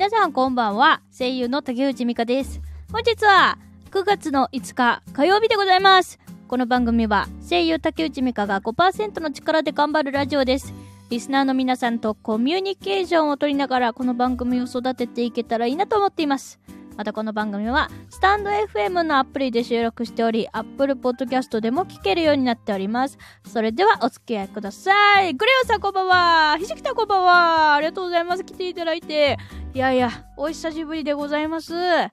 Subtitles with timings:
[0.00, 1.02] 皆さんこんばんは。
[1.12, 2.62] 声優の竹内美香です。
[2.90, 3.58] 本日は
[3.90, 6.18] 9月の5日火曜日でございます。
[6.48, 10.72] この番組は声優竹内美香が5%の力で頑張るラジオです。
[11.10, 16.58] リスナーの皆さんとコミュニケーションを取りながらこの番組を育てていけたらいいなと思っています。
[16.96, 23.18] またこの番組はスタンド FM のアプリで収録しており Apple Podcast でも聞けるようになっております。
[23.46, 25.32] それではお付き合いください。
[25.34, 26.58] グレオさんこんばんは。
[26.58, 27.74] ひじきたこんばんは。
[27.74, 28.44] ありがとうございます。
[28.44, 29.38] 来ていただいて。
[29.72, 31.74] いやいや、お久しぶりでございます。
[31.74, 32.10] あ、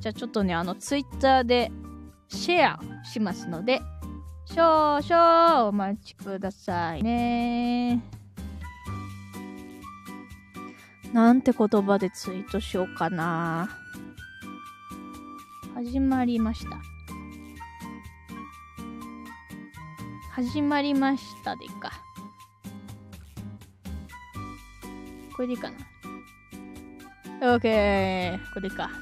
[0.00, 1.70] じゃあちょっとね、あの、ツイッターで
[2.28, 3.80] シェアしますので、
[4.46, 8.02] 少々お待ちくださいね。
[11.12, 13.85] なんて言葉でツイートしようかな。
[15.76, 16.80] 始まりました。
[20.32, 21.92] 始まりましたでか。
[25.36, 25.76] これでいいかな。
[27.52, 28.38] オッケー。
[28.54, 28.88] これでいいか。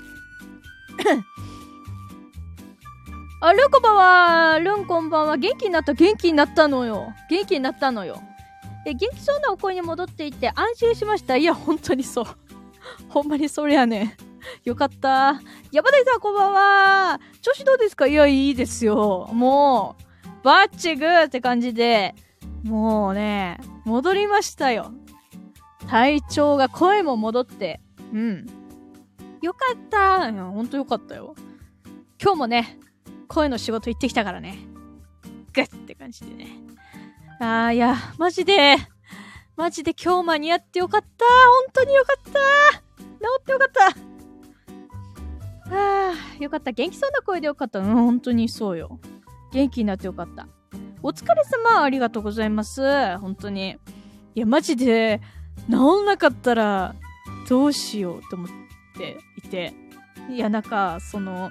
[3.41, 4.59] あ、ルンこんばんは。
[4.59, 5.37] ルンこんばんは。
[5.37, 7.13] 元気になった、元気になったのよ。
[7.31, 8.21] 元気になったのよ。
[8.85, 11.37] え、元気そうなお声に戻っていって安心しました。
[11.37, 12.25] いや、本当にそう。
[13.11, 14.17] ほんまにそれやね。
[14.65, 15.41] よかった。
[15.73, 17.21] 山田さんこんばんは。
[17.43, 18.07] 調子どうですか？
[18.07, 19.29] いや、いいですよ。
[19.33, 22.15] もう、バッチグーって感じで、
[22.63, 24.93] もうね、戻りましたよ。
[25.89, 27.81] 体調が、声も戻って。
[28.13, 28.47] うん。
[29.43, 30.31] よかった。
[30.31, 31.35] いや、ほんとよかったよ。
[32.23, 32.79] 今日もね、
[33.29, 34.59] 声の仕事行ってきたからね。
[35.53, 36.49] グッって感じでね。
[37.41, 38.77] あーいや、マジで、
[39.57, 41.07] マジで今日間に合ってよかった。
[41.27, 42.41] 本当によかった。
[42.79, 43.05] 治
[43.41, 44.14] ってよかった。
[45.71, 46.73] あーよかった。
[46.73, 47.79] 元気そうな声でよかった。
[47.81, 49.01] うん、本当にそうよ。
[49.53, 50.47] 元気になってよかった。
[51.03, 53.19] お疲れ様、ありがとうございます。
[53.19, 53.79] 本当に。
[54.35, 55.21] いや、マジで、
[55.71, 56.95] 治んなかったら、
[57.49, 58.49] どうしようと思っ
[58.97, 59.75] ていて。
[60.31, 61.51] いや、なんか、その、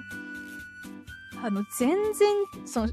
[1.42, 2.34] あの、全然、
[2.66, 2.92] その、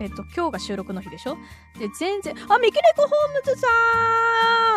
[0.00, 1.36] えっと、今日が収録の日でしょ？
[1.78, 3.70] で、全然、あ、ミキネコホームズさん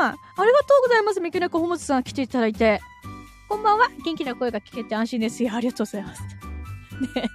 [0.04, 2.82] ありがとうございます、ミキネコホームズさん来ていただいて。
[3.54, 3.88] こんばんは。
[4.04, 5.44] 元気な声が聞けて安心です。
[5.44, 6.24] いや、ありがとうございます。
[6.24, 7.30] ね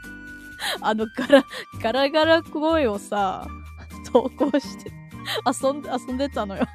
[0.81, 1.45] あの、ガラ、
[1.81, 3.47] ガラガラ声をさ、
[4.13, 4.91] 投稿して、
[5.47, 6.67] 遊んで、遊んでたのよ。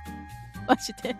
[0.66, 1.18] マジで。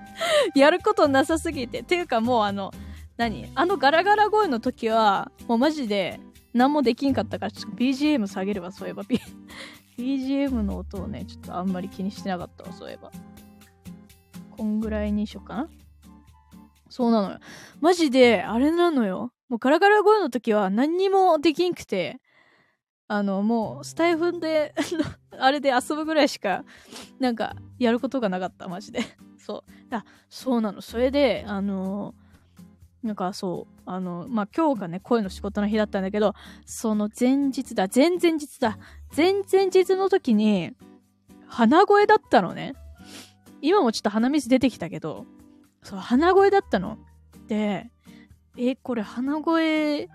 [0.56, 1.84] やることなさすぎて。
[1.84, 2.72] ていうかもうあの、
[3.18, 3.52] 何？
[3.56, 6.22] あのガラガラ声の時は、もうマジで、
[6.54, 9.04] 何もできんかったから、ちょっと BGM 下げれば、そういえば。
[9.04, 9.20] B、
[9.98, 13.12] BGM の音をね、ちょっとあんまり気にしてなかったわ、そういえば。
[14.56, 15.68] こんぐらいにしようかな。
[16.94, 17.40] そうなのよ。
[17.82, 19.34] マジで、あれなのよ。
[19.50, 22.22] もうガラガラ声の時は何にもできんくて、
[23.08, 24.76] あの、もう、スタイフで、
[25.40, 26.64] あれで遊ぶぐらいしか、
[27.20, 29.00] なんか、やることがなかった、マジで。
[29.40, 29.96] そう。
[29.96, 30.82] あ、そうなの。
[30.82, 32.14] それで、あの
[33.02, 38.78] なんかそう、あの、まあ、今日がね、声の仕事の日だったんだけど、その前日だ、前々日だ、
[39.18, 40.76] 前々日の時に、
[41.48, 42.76] 鼻声だったのね。
[43.64, 45.26] 今もちょっと鼻水出てきたけど、
[45.84, 46.98] そう、鼻声だったの。
[47.48, 47.90] で、
[48.58, 50.08] え、これ鼻声、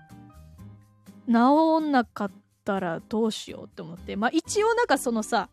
[1.27, 2.31] 治んなかっ
[2.65, 4.15] たらどうしようって思って。
[4.15, 5.49] まあ、一応なんかそのさ、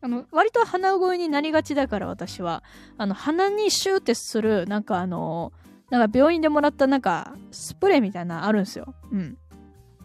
[0.00, 2.64] あの、割と鼻声になりがちだから私は、
[2.98, 5.52] あの、鼻にシューってする、なんかあの、
[5.90, 8.94] なんか病院でもらったなんか、スプレーみたいなあるんですよ。
[9.12, 9.38] うん。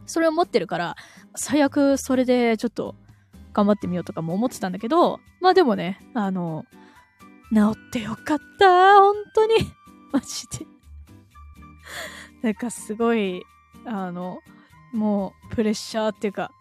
[0.06, 0.96] それを持ってるから、
[1.36, 2.96] 最悪それでちょっと
[3.54, 6.66] 頑張ってみようとかも思ってたんだけど、まあでもね、あの、
[7.54, 9.00] 治ってよかった。
[9.00, 9.54] 本当に。
[10.12, 10.66] マジで。
[12.42, 13.44] なんかすごい、
[13.86, 14.40] あの、
[14.94, 16.52] もうプレッシャーっていうか、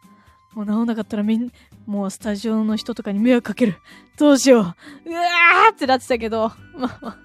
[0.54, 1.52] もう治んなかったらみん、
[1.86, 3.78] もうスタジオの人とかに迷惑かける。
[4.18, 4.62] どうしよう。
[4.62, 7.18] うわーってなってたけど、 まあまあ、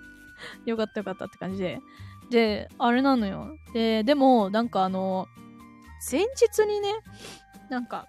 [0.65, 1.79] よかったよかったって感じで。
[2.29, 3.55] で、あれなのよ。
[3.73, 5.27] で、でも、なんかあの、
[6.09, 6.89] 前日にね、
[7.69, 8.07] なんか、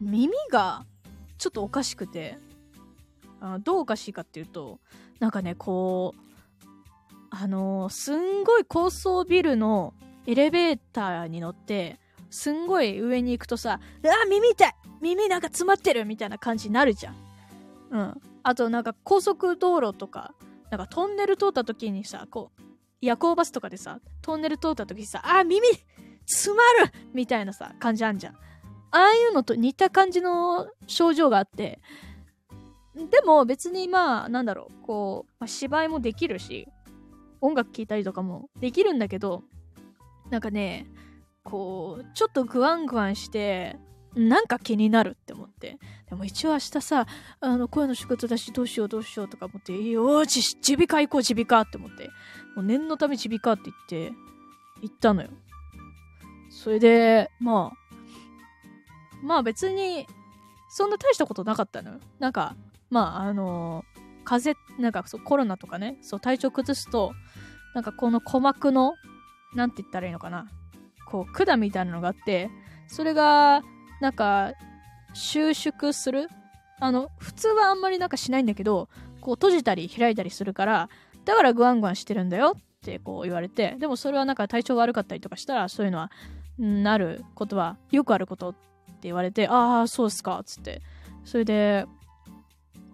[0.00, 0.84] 耳が
[1.38, 2.38] ちょっとおかしくて、
[3.44, 4.78] あどうおかしいかっていうと、
[5.18, 6.66] なんかね、こう、
[7.30, 9.94] あのすんごい高層ビルの
[10.26, 11.98] エレベーターに乗って、
[12.30, 17.16] すんごい上に行くとさ、うわ、耳痛い耳なんか詰まってるみたいな感じになるじゃん。
[17.90, 18.20] うん。
[18.44, 20.34] あとなんか高速道路とか、
[20.70, 22.62] なんかトンネル通った時にさ、こう、
[23.00, 25.66] 夜行バスとかでさ、トンネル通った時にさ、あ、耳
[26.26, 28.34] 詰まるみたいなさ、感じあんじゃん。
[28.34, 31.80] ああいうのと似た感じの症状があって、
[32.94, 36.68] でも別にまあ、なんだろう、こう、まあ、芝居もできるし、
[37.40, 39.42] 音楽聴いたりとかもできるんだけど、
[40.30, 40.86] なんかね、
[41.42, 43.78] こう、ちょっとグワングワンして、
[44.14, 45.78] なんか気になるって思って。
[46.08, 47.06] でも一応明日さ、
[47.40, 52.10] あの、声の仕事だし、どうしようどうしようとか思って、よし、耳鼻科行こう、耳鼻科って思って。
[52.54, 54.16] もう念のため耳鼻科って言って、
[54.82, 55.30] 行ったのよ。
[56.50, 57.96] それで、まあ、
[59.22, 60.06] まあ別に、
[60.68, 62.00] そんな大したことなかったのよ。
[62.18, 62.54] なんか、
[62.92, 67.12] まあ、あのー、風邪、なんかそうコロナとかね、そう体調崩すと、
[67.74, 68.94] なんかこの鼓膜の、
[69.54, 70.46] なんて言ったらいいのかな。
[71.06, 72.50] こう、管みたいなのがあって、
[72.86, 73.62] それが、
[74.00, 74.52] なんか、
[75.14, 76.28] 収縮する
[76.82, 78.88] あの、普通はあんまりなんかしないんだけど、
[79.20, 80.88] こう閉じたり開いたりするから、
[81.24, 86.10] だからグワングワンしてるんだよってこう言われて、でもそれはなんか体調悪かったりとかしたら、そういうのは、
[86.58, 88.58] なることは、よくあることって
[89.02, 90.82] 言われて、ああ、そうっすか、つって。
[91.24, 91.86] それで、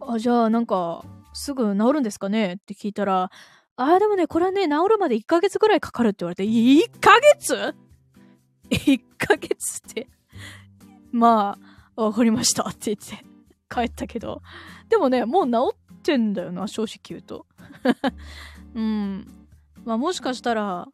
[0.00, 2.55] あ、じゃあなんか、すぐ治るんですかね？
[2.55, 3.31] って聞いたら、
[3.77, 7.75] ああ、でもね、これはね、治るまで1ヶ月ぐらいかかるって言われて、1ヶ月
[8.71, 10.09] ?1 ヶ月って。
[11.12, 11.56] ま
[11.97, 13.25] あ、わかりましたって言って
[13.69, 14.43] 帰ったけど。
[14.89, 17.47] でもね、もう治ってんだよな、正直言うと。
[18.75, 19.27] うん。
[19.85, 20.89] まあもしかしたら、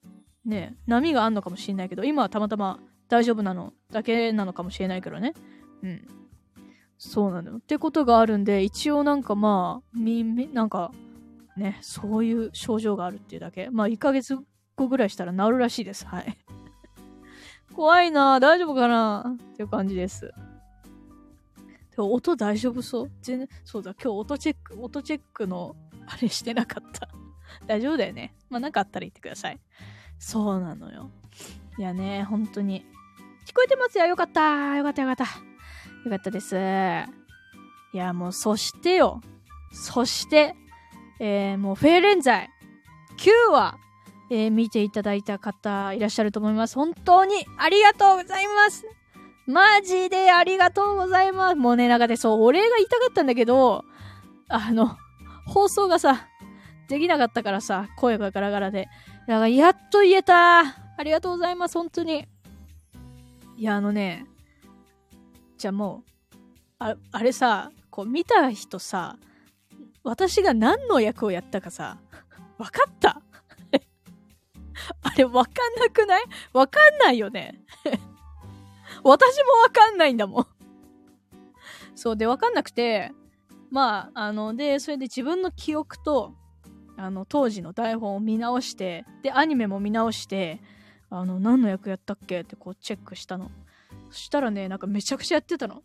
[0.44, 5.32] ね、波があんのかもしれないけど、今はたまたま大丈夫なのだけなのかもしれないけどね。
[5.82, 6.06] うん。
[6.98, 7.56] そうなのよ。
[7.58, 10.92] ってことがあるんで、一応なんかまあ、み、み、なんか、
[11.56, 13.68] ね、そういう症状があるっていうだけ。
[13.70, 14.36] まあ、1ヶ月
[14.76, 16.06] 後ぐらいしたら治るらしいです。
[16.06, 16.36] はい。
[17.74, 20.32] 怖いな大丈夫かなっていう感じです。
[21.96, 23.10] でも音大丈夫そう？
[23.22, 25.76] 全然、そうだ、今日音チェック、音チェックの、
[26.06, 27.08] あれしてなかった。
[27.66, 28.34] 大丈夫だよね。
[28.50, 29.60] まあ、なんかあったら言ってください。
[30.18, 31.10] そうなのよ。
[31.78, 32.84] いやね、本当に。
[33.46, 34.06] 聞こえてますよ。
[34.06, 34.76] よかった。
[34.76, 35.53] よかったよかった。
[36.04, 36.56] よかったです。
[36.56, 39.20] いや、もう、そしてよ。
[39.72, 40.54] そして、
[41.18, 42.50] えー、もう、フェーレン剤、
[43.16, 43.78] 9話、
[44.30, 46.74] えー、見ていただいた方いらっしゃると思います。
[46.74, 48.84] 本当にありがとうございます。
[49.46, 51.56] マジでありがとうございます。
[51.56, 53.84] もうね、なんかで、そう、お礼が言いたかったんだけど、
[54.48, 54.96] あの、
[55.46, 56.28] 放送がさ、
[56.88, 58.88] できなかったからさ、声がガラガラで。
[59.26, 60.60] だからやっと言えた。
[60.60, 62.26] ありがとうございます、本当に。
[63.56, 64.26] いや、あのね、
[65.58, 66.34] じゃあもう、
[66.78, 69.16] ああれさ、こう見た人さ、
[70.02, 71.98] 私が何の役をやったかさ、
[72.58, 73.20] わかった？
[75.02, 76.24] あれわかんなくない？
[76.52, 77.60] わかんないよね。
[79.02, 80.46] 私もわかんないんだもん。
[81.94, 83.12] そうで、わかんなくて、
[83.70, 86.34] まあ、あの、で、それで自分の記憶と、
[86.96, 90.60] あの、当時の台本を見直して、で、アニメも見直して、
[91.10, 92.40] あの、何の役やったっけ？
[92.40, 93.50] ってこうチェックしたの。
[94.14, 95.82] そしたらね、なんかめちゃくちゃやってたの。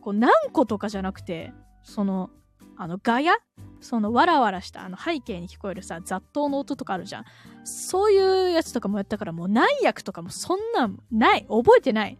[0.00, 1.52] こう何個とかじゃなくて、
[1.82, 2.30] その、
[2.78, 3.34] あの、ガヤ？
[3.80, 7.24] その、わらわらした、あの、背景に聞こえるさ、雑踏の音とかあるじゃん。
[7.64, 11.46] そういうやつとかもやったから、もう何役とかもそんなんない。
[11.50, 12.18] 覚えてない。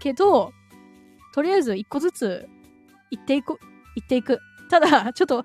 [0.00, 0.52] けど、
[1.32, 2.48] とりあえず一個ずつ
[3.12, 3.56] 言っていく、
[3.94, 4.40] 言っていく。
[4.68, 5.44] ただ、ちょっと、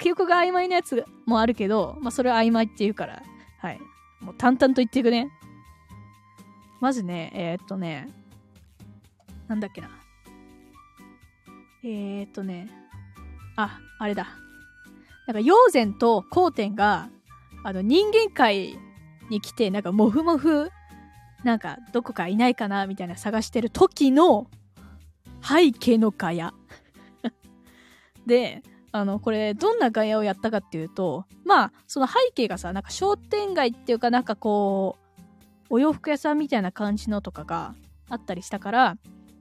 [0.00, 3.22] 記憶が曖昧なやつもあるけど、まあ、それは曖昧って言うから、
[3.58, 3.78] はい。
[4.22, 5.30] もう淡々と言っていくね。
[6.80, 8.08] まずね、えー、っとね、
[9.54, 9.88] なんだっけな。
[11.84, 12.68] えー、っとね、
[13.56, 14.26] あ、あれだ。
[15.28, 17.08] なんか、陽前と光天が、
[17.62, 18.76] あの、人間界
[19.30, 20.70] に来て、なんか、もふもふ、
[21.44, 24.48] なんか、どこかいないかな、みたいな探してる時の、
[25.40, 26.52] 背景のガヤ。
[28.26, 34.96] で、あの、これ、どんなガヤをやったかっていうと、まあ、その背景がさ、なんか商店街っていうかなんかこ
[35.70, 37.74] う、お洋服屋さんみたいな感じのとかが
[38.08, 38.96] あったりしたから、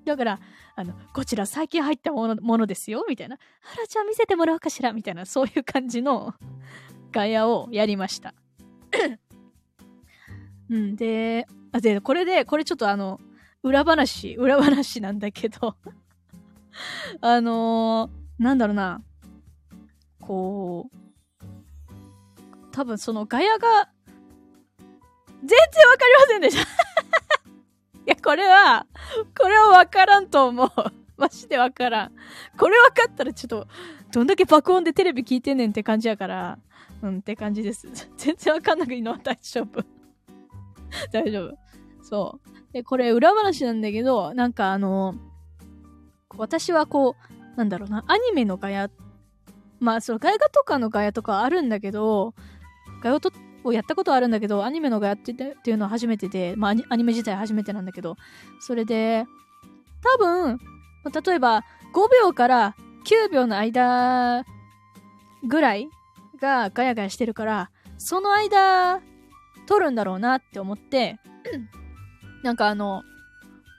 [0.05, 0.39] だから、
[0.75, 3.35] あの、こちら最近入ったものものですよ、みたいな。
[3.35, 6.33] あら、じゃあ見せてもらおうかしら、みたいな、そういう感じの
[7.11, 8.33] ガヤをやりました。
[10.69, 13.19] うん、で、あ、で、これで、これちょっとあの、
[13.61, 15.77] 裏話、裏話なんだけど
[17.21, 19.01] あのー、なんだろうな。
[20.19, 20.95] こう、
[22.71, 23.89] 多分そのガヤが、
[25.45, 25.57] 全然
[25.87, 26.82] わかりませんでした
[28.05, 28.85] や、これは、
[29.39, 30.69] これはわからんと思う。
[31.17, 32.11] マジでわからん。
[32.57, 33.67] これわかったらちょっと、
[34.11, 36.59] どんだけ爆音でテレビ聞いてんねんって感じやから、
[37.01, 37.87] うんって感じです。
[38.17, 39.83] 全然わかんなくていいのは大丈夫。
[41.11, 41.57] 大丈夫。
[42.01, 42.73] そう。
[42.73, 45.15] で、これ裏話なんだけど、なんかあの、
[46.37, 47.15] 私はこ
[47.55, 48.89] う、なんだろうな、アニメのガヤ、
[49.79, 52.33] まあ、そのガヤガとかのガヤとかあるんだけど、
[53.01, 53.31] ガヤと
[53.63, 58.17] をやったことあるんだけど、アニメのがやっててっていうのは初めてで、まあアニメ自体初めてなんだけど、
[58.59, 59.25] それで、
[60.01, 60.59] 多分、
[61.25, 61.61] 例えば
[61.93, 64.45] 5秒から9秒の間
[65.47, 65.89] ぐらい
[66.39, 69.01] がガヤガヤしてるから、その間、
[69.65, 71.19] 撮るんだろうなって思って、
[72.43, 73.03] なんかあの、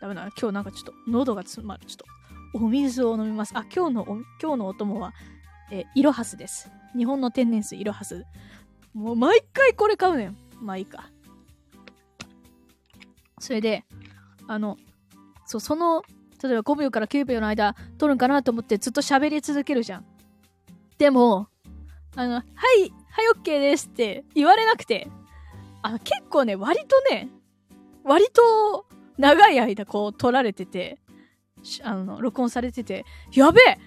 [0.00, 0.22] ダメだ。
[0.38, 1.86] 今日なんかちょっと喉が詰まる。
[1.86, 2.04] ちょっと
[2.54, 3.52] お水を飲みます。
[3.54, 5.12] あ、今日のお、今日のお供は、
[5.70, 6.70] えー、イロハスです。
[6.96, 8.24] 日本の天然水イロハス。
[8.94, 10.36] もう毎回これ買うねん。
[10.60, 11.10] まあいいか。
[13.38, 13.84] それで、
[14.46, 14.78] あの、
[15.46, 16.02] そう、その、
[16.42, 20.04] 例えば5秒から9秒の間取るんかなと思ってずっと喋り続けるじゃん。
[20.98, 21.48] でも、
[22.16, 25.08] あの、はい、はい、OK ですって言われなくて、
[25.82, 27.28] あの、結構ね、割とね、
[28.04, 28.86] 割と
[29.18, 30.98] 長い間こう撮られてて、
[31.82, 33.78] あの、録音されてて、やべえ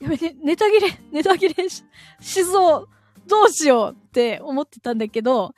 [0.00, 1.84] やべえ、ね、ネタ切れ、ネタ切れし
[2.20, 2.88] しそう。
[3.28, 5.54] どうしようって思ってたんだけど、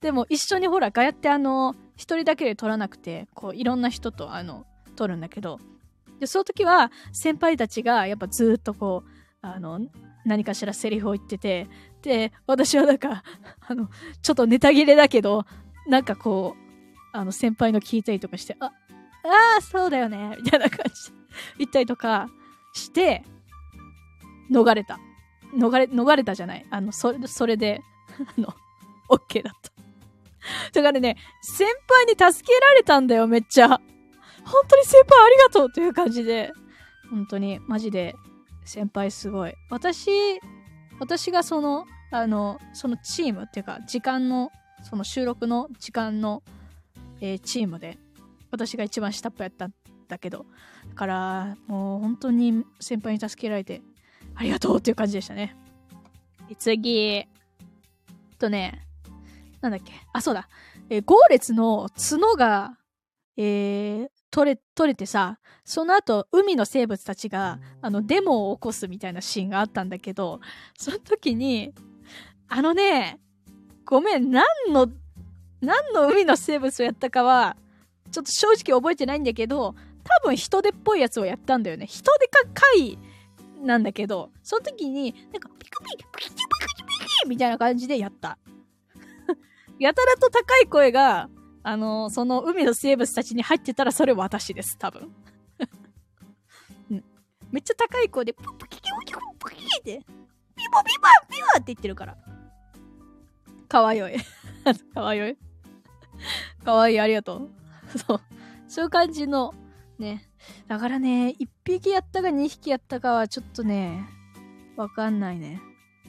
[0.00, 4.66] でも一緒にほら、ガヤってあの、一人だけで撮らなくて、こう、いろんな人とあの、
[4.96, 5.58] 撮るんだけど、
[6.20, 9.08] で、その時は先輩たちがやっぱずっとこう、
[9.40, 9.80] あの、
[10.24, 11.68] 何かしらセリフを言ってて、
[12.02, 13.22] で、私はなんか、
[13.66, 13.88] あの、
[14.22, 15.44] ちょっとネタ切れだけど、
[15.86, 18.70] なんかこう、あの、先輩の聞いたりとかして、あ、あ
[19.58, 21.16] あ、そうだよね、みたいな感じで
[21.58, 22.28] 言ったりとか
[22.74, 23.22] して、
[24.50, 24.98] 逃れた。
[25.54, 26.66] 逃れ、逃れたじゃない。
[26.70, 27.82] あの、それ、それで、
[28.36, 28.54] あの、
[29.08, 29.72] OK だった。
[30.72, 33.68] だからね、先輩に助けられたんだよ、めっちゃ。
[33.68, 33.80] 本
[34.68, 36.52] 当に先輩ありがとうという感じで。
[37.10, 38.14] 本当に、マジで、
[38.64, 39.54] 先輩すごい。
[39.70, 40.10] 私、
[40.98, 44.50] 私がその、あの、そのチームっていうか、時間の、
[44.82, 46.42] その収録の時間の
[47.20, 47.98] えー、チームで
[48.50, 49.74] 私が一番下っ端やったん
[50.08, 50.44] だけど
[50.90, 53.80] だからもう本当に先輩に助けられて
[54.36, 55.56] ありがとうっていう感じでしたね。
[56.58, 57.26] 次。
[58.38, 58.86] とね
[59.60, 59.92] なんだっけ。
[60.12, 60.48] あそうだ、
[60.90, 62.76] えー、ゴーレツの角が
[63.36, 70.40] えー、取れ、取れてさ、その後、海の生物たちが、あの、デモを起こすみたいなシーンがあったんだけど、
[70.78, 71.72] その時に、
[72.48, 73.18] あのね、
[73.84, 74.88] ごめん、何の
[75.60, 77.56] 何の海の生物をやったかは、
[78.12, 79.74] ちょっと正直覚えてないんだけど、
[80.04, 81.86] 多分人手っぽいやつをやったんだよね。
[81.86, 82.98] 人手か回
[83.64, 88.38] なんだけど、その時に、なんか、ピクピク、ピクピクピクみたいな感じでやった。
[89.78, 91.28] やたらと高い声が、
[91.62, 95.14] あのー、その海の生物たちに入ってたらそれ私です、多分。
[96.90, 97.04] うん、
[97.50, 100.04] めっちゃ高い声で、ププキキキプキキって、
[100.56, 102.16] ピボピバピバって言ってるから。
[103.68, 104.00] かわいい。
[104.94, 105.36] かわいい。
[106.64, 107.98] かわいい、ありがとう。
[107.98, 108.20] そう。
[108.68, 109.54] そういう感じの、
[109.98, 110.28] ね。
[110.68, 114.04] だからね、1匹やったか2匹やったかはちょっとね、
[114.76, 115.60] わかんないね。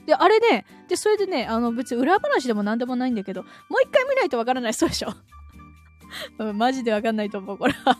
[0.06, 3.52] で、あれね、で、それでね、あの、別に裏話でも何でもないんだけど、もう
[3.84, 5.12] 一回見ないとわからないそうでしょ。
[6.54, 7.98] マジでわかんないと思う、これは。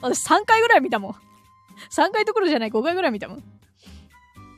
[0.00, 1.12] 私3回ぐらい見たもん。
[1.90, 3.44] 3回どころじゃない、5回ぐらい見たもん。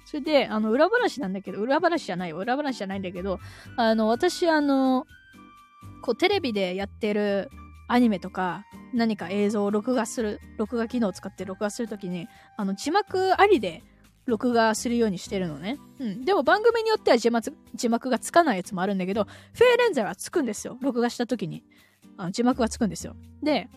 [0.06, 2.38] それで、あの、裏話なんだけど、裏話じゃないよ。
[2.38, 3.38] 裏話じゃないんだけど、
[3.76, 5.06] あの、私、あの、
[6.00, 7.50] こうテレビでやってる
[7.88, 13.82] アニメとか何か映像を録画する録画機能を使って録画するときにあの字幕ありで
[14.24, 15.78] 録画するようにしてるのね。
[16.00, 16.24] うん。
[16.24, 20.76] でも番組によっては字幕字幕がつかないやつもあるんだけど、フェーレンザーはつくんですよ。
[20.80, 21.62] 録画した時に。
[22.16, 23.14] あの字幕がつくんですよ。
[23.42, 23.68] で、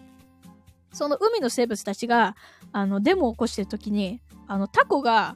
[0.92, 2.36] その海の生物たちが、
[2.72, 5.36] あの、デモを起こしてる時に、あの、タコが、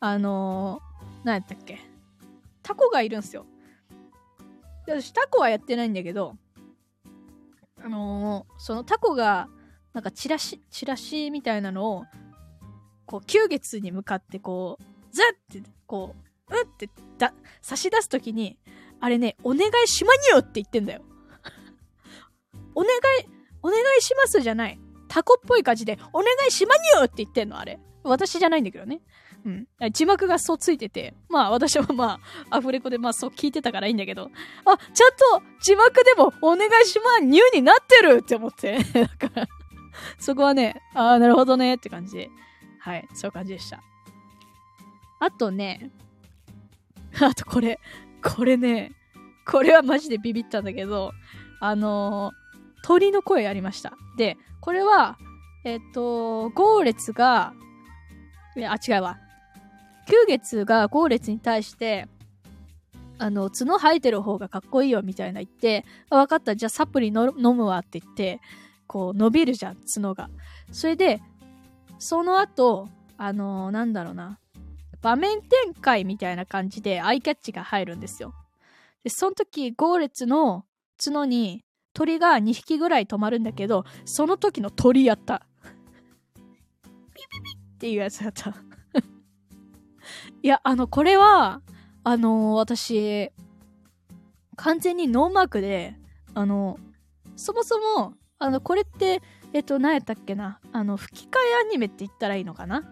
[0.00, 1.78] あのー、何やったっけ？
[2.62, 3.46] タコがいるんですよ。
[4.86, 6.36] 私タコはやってないんだけど、
[7.84, 9.48] あのー、そのタコが、
[9.92, 12.04] なんかチラシ、チラシみたいなのを、
[13.06, 14.84] こう、九月に向かってこう、
[15.14, 16.14] ザッて、こ
[16.48, 18.58] う、うってだ、差し出すときに、
[19.00, 21.02] あれね、お願いしまによって言ってんだよ。
[22.74, 23.28] お願い、
[23.62, 24.78] お願いしますじゃない。
[25.08, 27.80] タコっぽい感じで、お願いしまによって言ってんの、あれ。
[28.04, 29.00] 私じゃないんだけどね。
[29.44, 29.66] うん。
[29.92, 32.20] 字幕がそうついてて、まあ私はま
[32.50, 34.30] あ、アフレコでまあそう聞いてたからいいんだけど、
[34.64, 38.78] あ、ちゃんと字幕でもお願いしますニューになってるって思って。
[38.94, 39.48] だから、
[40.18, 42.30] そこはね、ああ、なるほどねって感じで、
[42.80, 43.82] はい、そういう感じでした。
[45.18, 45.90] あとね、
[47.20, 47.78] あとこれ、
[48.22, 48.92] これね、
[49.46, 51.12] これはマジでビビったんだけど、
[51.60, 53.94] あのー、鳥の声ありました。
[54.16, 55.18] で、これは、
[55.64, 57.54] えっ、と、ゴーレツが、
[58.56, 59.18] いや、あ、違うわ。
[60.06, 62.08] 九月が後列に対して、
[63.18, 68.40] あの、角生えてる方がかっこいいよみたいな言って、あ、分かった、じゃあサプリ飲むわって言って、
[68.86, 70.28] こう伸びるじゃん、角が。
[70.70, 71.20] それで、
[71.98, 74.38] その後、あのー、なんだろうな、
[75.02, 78.34] 場面展開みたいな感じでアイキャッチが入るんですよ。
[79.04, 80.64] で、その時、ゴーレツの
[81.02, 85.46] 角に鳥が2匹ぐらい止まるんだけど、その時の鳥やった。
[87.14, 88.54] ピピピっていうやつだった。
[90.42, 91.62] いや、あの、これは、
[92.04, 93.30] あの、私、
[94.56, 95.96] 完全にノーマークで、
[96.34, 96.78] あの、
[97.36, 100.60] そもそも、あの、これって、えっと、何やったっけな。
[100.72, 102.82] あの、吹き替えアニメって言ったらいいのかな？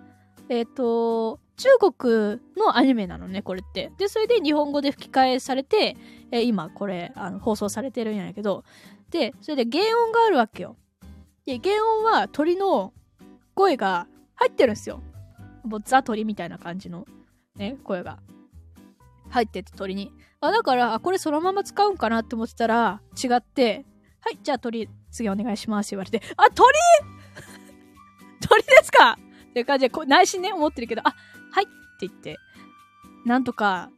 [0.48, 3.92] えっと、中国のアニメなのね、これって。
[3.98, 5.96] で、それで日本語で吹き替えされて、
[6.32, 8.64] え今これあの放送されてるんやけど、
[9.10, 10.76] で、それで原音があるわけよ。
[11.46, 12.92] で、原音は鳥の
[13.54, 15.02] 声が入ってるんですよ。
[15.62, 17.06] もうザ鳥みたいな感じの
[17.60, 18.18] ね、声が
[19.28, 20.12] 入ってて鳥に。
[20.40, 23.84] あ、だから、あ、これそのまま使うんかなって思ってたら、違って、
[24.20, 26.72] はい、じゃあ鳥、次お願いします言われて、あ、鳥
[28.48, 29.18] 鳥ですか
[29.50, 31.14] っていう感じで、こ内心ね、思ってるけど、あ、
[31.52, 31.66] はいっ
[32.00, 32.38] て言って、
[33.26, 33.90] なんとか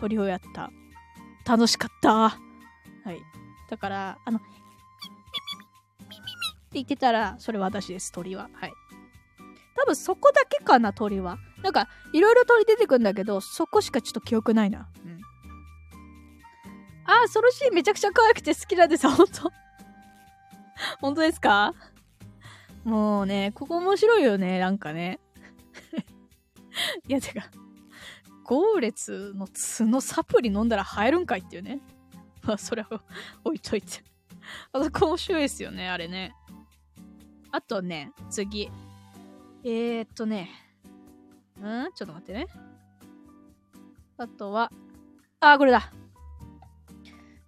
[0.00, 0.70] 鳥をやった。
[1.46, 2.12] 楽しかった。
[2.12, 2.34] は
[3.06, 3.20] い。
[3.70, 4.48] だから、あの、って
[6.72, 8.48] 言ってたら、それ私です、鳥は。
[8.54, 8.72] はい。
[9.76, 11.38] 多分そこだけかな、鳥は。
[11.62, 14.88] なんか、いろいろ鳥出てくんだけど、そこしかちょっと記憶ないな。
[15.04, 15.20] うん。
[17.04, 19.52] あー、そのシーンめちゃくちゃ可愛くて好きなんです、ほんと。
[21.00, 21.74] 本当ですか？
[22.84, 25.20] もうね、ここ面白いよね、なんかね。
[27.06, 27.48] いや、てか、
[28.44, 31.80] ゴーレツの角サプリ飲んだら生えるんかいっていうね。
[32.42, 32.86] まあ、それを
[33.44, 34.02] 置いといて。
[34.72, 36.34] あそこ面白いですよね、あれね。
[37.52, 38.70] あとね、次。
[39.64, 40.50] えー、っとね。
[41.62, 41.92] ん？
[41.94, 42.46] ちょっと待ってね。
[44.18, 44.70] あとは、
[45.40, 45.92] あ、これだ。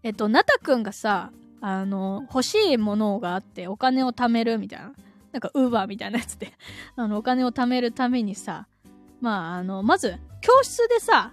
[0.03, 1.31] えっと、なたくんがさ、
[1.61, 4.93] あの、欲しいものがあってお金を貯めるみたいな。
[5.33, 6.53] なんか、ウーバーみたいなやつで
[6.95, 8.69] あの、お金を貯めるためにさ、
[9.21, 11.33] まあ、あの、まず、教室でさ、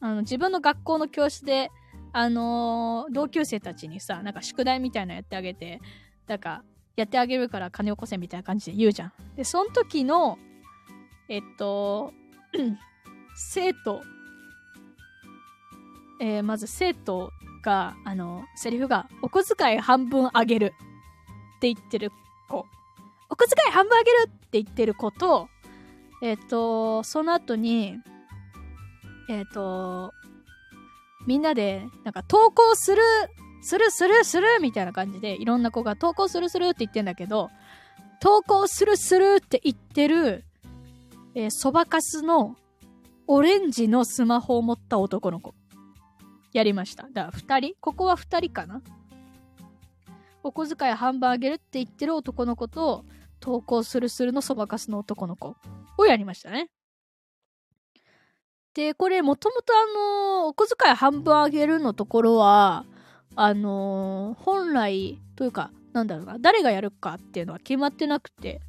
[0.00, 1.70] あの、自分の学校の教室で、
[2.12, 5.80] あのー、同級生たちにさ、なんか宿題みたいなのやってあげて、
[6.26, 6.62] なんか、
[6.96, 9.12] やってあげるから金をこせみたいな感じで言うじゃん。
[9.36, 10.38] で、その時の、
[11.28, 12.12] えっと、
[13.34, 14.02] 生徒、
[16.20, 17.30] えー、まず生徒
[17.62, 20.74] が、あの、セリフが、お小遣い半分あげる
[21.56, 22.10] って言ってる
[22.48, 22.64] 子。
[23.28, 25.48] お小遣い半分あげるって言ってる子と、
[26.22, 27.98] えっ、と、その後に、
[29.28, 30.12] えっ、と、
[31.26, 33.02] みんなで、なんか投稿する、
[33.60, 37.50] するするするみたいな感じで、いろんな子が投稿するするって言ってんだけど、
[38.20, 40.44] 投稿するするって言ってる、
[41.38, 42.56] えー、そばかすの
[43.26, 45.54] オレンジのスマホを持った男の子。
[46.54, 47.02] やりました。
[47.12, 47.74] だから二人？
[47.78, 48.80] ここは二人かな？
[50.42, 53.04] お小遣い半分あげるって言ってる男の子と、
[53.38, 55.56] 投稿するするのそばかすの男の子
[55.98, 56.70] をやりましたね。
[58.72, 62.86] で、これもともとあの、お小遣い半分あげるのところは、
[63.34, 68.62] あのー、本来というか、なんだろうな、誰がやるかっていうのは決まってなくて、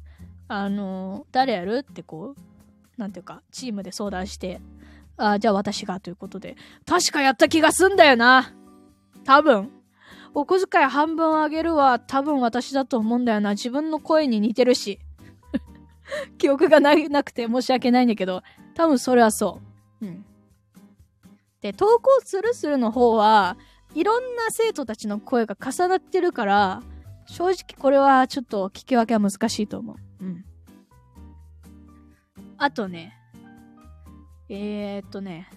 [0.48, 2.40] あのー、誰やるってこう、
[2.98, 4.60] なんていうか、チームで相談して、
[5.16, 8.52] あじゃあ私がということで、確かやった気がすんだよな。
[9.24, 9.70] 多分。
[10.34, 13.50] お小遣い半分あげるは多分私だと思うんだよな。
[13.50, 14.98] 自分の声に似てるし。
[16.38, 18.42] 記憶がなくて申し訳ないんだけど、
[18.74, 19.60] 多分それはそ
[20.00, 20.06] う。
[20.06, 20.24] うん。
[21.60, 23.56] で、投稿するするの方は、
[23.94, 26.82] いろんな生徒たちの声が重なってるから、
[27.26, 30.24] 正直これはちょっと聞き分けは難しいと思う。
[30.24, 30.44] うん。
[32.58, 33.14] あとね、
[34.48, 35.48] えー、っとね、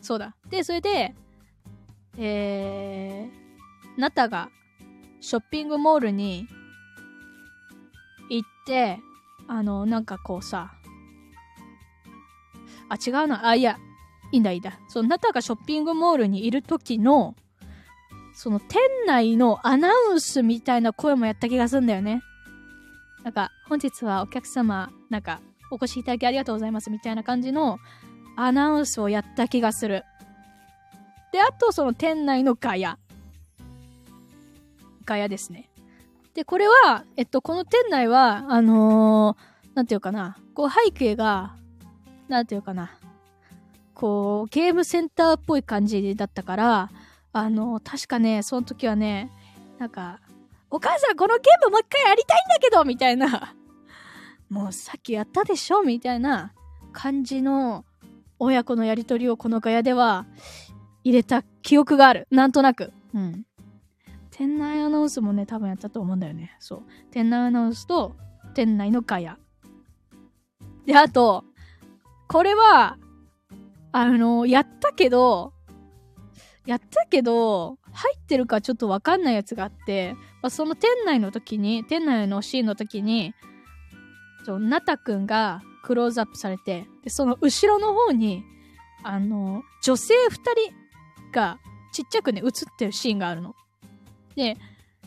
[0.00, 0.36] そうだ。
[0.48, 1.14] で、それで、
[2.16, 4.50] えー、ナタが
[5.20, 6.46] ショッピングモールに
[8.30, 8.98] 行って、
[9.48, 10.72] あの、なんかこうさ、
[12.88, 13.46] あ、違うな。
[13.48, 13.78] あ、いや、
[14.32, 14.78] いいんだいいんだ。
[14.88, 17.34] その、ナタがショッピングモールにいる時の、
[18.34, 22.22] その店内のアナウンスみたいな声もやった気がするんだよね。
[23.24, 25.40] なんか、本日はお客様、なんか、
[25.70, 27.78] お越しいただきありがとうございますみたいな感じの
[28.36, 30.04] アナウンスをやった気がする。
[31.32, 32.98] で、あとその店内のガヤ。
[35.04, 35.70] ガヤですね。
[36.34, 41.54] で、これは、えっと、この店内は、あのー、なんていうかな、こう背景が、
[42.28, 42.92] なんていうかな、
[43.94, 46.90] こう、ゲームセンターっぽい感じだったから、
[47.32, 49.30] あのー、確かね、その時はね、
[49.78, 50.20] なんか、
[50.70, 53.54] お母さんこのゲームもう一回やりたいんだけどみたいな、
[54.50, 56.52] もうさっきやったでしょみたいな
[56.92, 57.84] 感じの
[58.38, 60.26] 親子のやりとりをこのガヤでは
[61.04, 62.26] 入れた記憶がある。
[62.30, 62.92] なんとなく。
[63.14, 63.46] うん。
[64.30, 66.56] 店内アナウンスもね、多分やったと思うんだよね。
[66.58, 66.82] そう。
[67.10, 68.16] 店内アナウンスと
[68.54, 69.38] 店内のガヤ。
[70.84, 71.44] で、あと、
[72.26, 72.98] これは、
[73.92, 75.52] あの、やったけど、
[76.66, 83.34] やったけど、入ってるかちょっとわかんないやつがあって、まあ、その店内の時に、店内のシーンの時に、
[84.58, 88.42] なたくんがクローズアップされて、で、その後ろの方に、
[89.02, 90.74] あの、女性二人
[91.32, 91.58] が
[91.92, 93.54] ちっちゃくね、映ってるシーンがあるの。
[94.36, 94.56] で、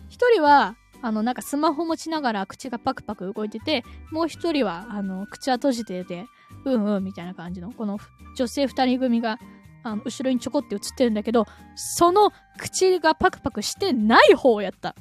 [0.09, 6.25] 一人は、あの、なんかスマホ持ちながら口がパクパク動いてて、もう一人は、あの、口は閉じてて、
[6.65, 7.99] うんうんみたいな感じの、この
[8.37, 9.39] 女性二人組が、
[9.83, 14.95] あの、後ろにちょこって映ってるんだけど、その口がパクパクしてない方をやった。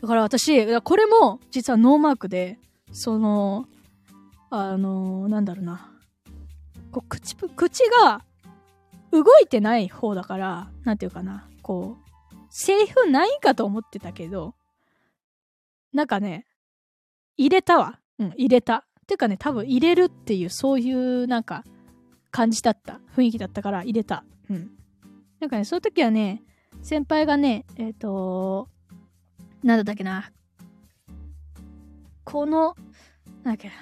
[0.00, 2.58] だから私、これも実はノーマークで、
[2.92, 3.66] その、
[4.50, 5.92] あのなんだろうな。
[6.90, 8.24] こう口、口が
[9.12, 11.48] 動いてない方だから、なんていうかな。
[11.62, 14.54] こう、セリフないんかと思ってたけど、
[15.92, 16.46] なんかね、
[17.36, 17.98] 入れたわ。
[18.18, 18.86] うん、入れた。
[19.06, 21.64] ていうかね、多分入れるっていう、そういうなんか、
[22.30, 23.00] 感じだった。
[23.16, 24.24] 雰囲気だったから入れた。
[24.48, 24.70] うん。
[25.40, 26.42] なんかね、そういう時はね、
[26.82, 28.68] 先輩がね、えっ、ー、と
[29.62, 30.30] なんだったっけな。
[32.24, 32.74] この、
[33.42, 33.74] なんだっけな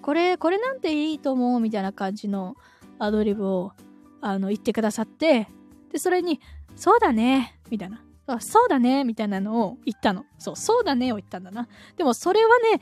[0.00, 2.56] これ、これなんていいと思うみたいな感じの
[2.98, 3.72] アドリブを、
[4.20, 5.48] あの、言ってくださって、
[5.92, 6.40] で、それに、
[6.76, 8.02] そうだね、みたいな。
[8.40, 10.26] そうだね、みたいなのを言ったの。
[10.38, 11.66] そう、そうだねを言ったんだな。
[11.96, 12.80] でもそれはね、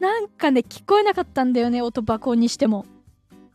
[0.00, 2.84] なんかね、聞こえなかったんだよね、音爆音にしても。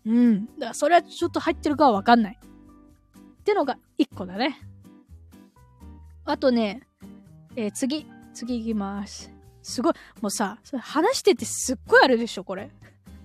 [0.06, 0.46] うん。
[0.46, 2.40] だからそれはちょっと入ってるかはわかんない。
[2.40, 4.58] ってのが一個だね。
[6.24, 6.88] あとね、
[7.56, 9.32] えー、次、次行きます。
[9.62, 12.72] すごい、もうさ、話しててすっごいあるでしょ、これ。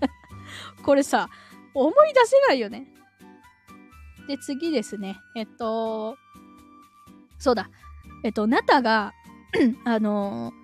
[0.84, 1.28] これさ、
[1.74, 2.86] 思い出せないよね。
[4.28, 5.18] で、次ですね。
[5.34, 6.16] えっと、
[7.38, 7.70] そうだ。
[8.24, 9.14] えっと、ナタが
[9.84, 10.54] あのー、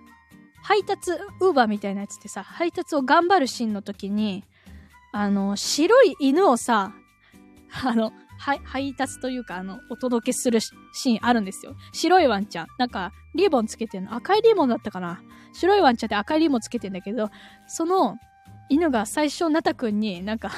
[0.63, 4.43] 配達、ウーバーみたいなやつってさ、配達を頑張るシーンの時に、
[5.11, 6.93] あの、白い犬をさ、
[7.83, 11.75] あの、配達というか、あの、お届けするシーンあるんですよ。
[11.91, 12.67] 白いワンちゃん。
[12.77, 14.15] なんか、リボンつけてんの。
[14.15, 15.21] 赤いリボンだったかな
[15.53, 17.29] 白いワンちゃんって赤いリボンつけてんだけど、
[17.67, 18.17] その、
[18.69, 20.51] 犬が最初、ナタくんになんか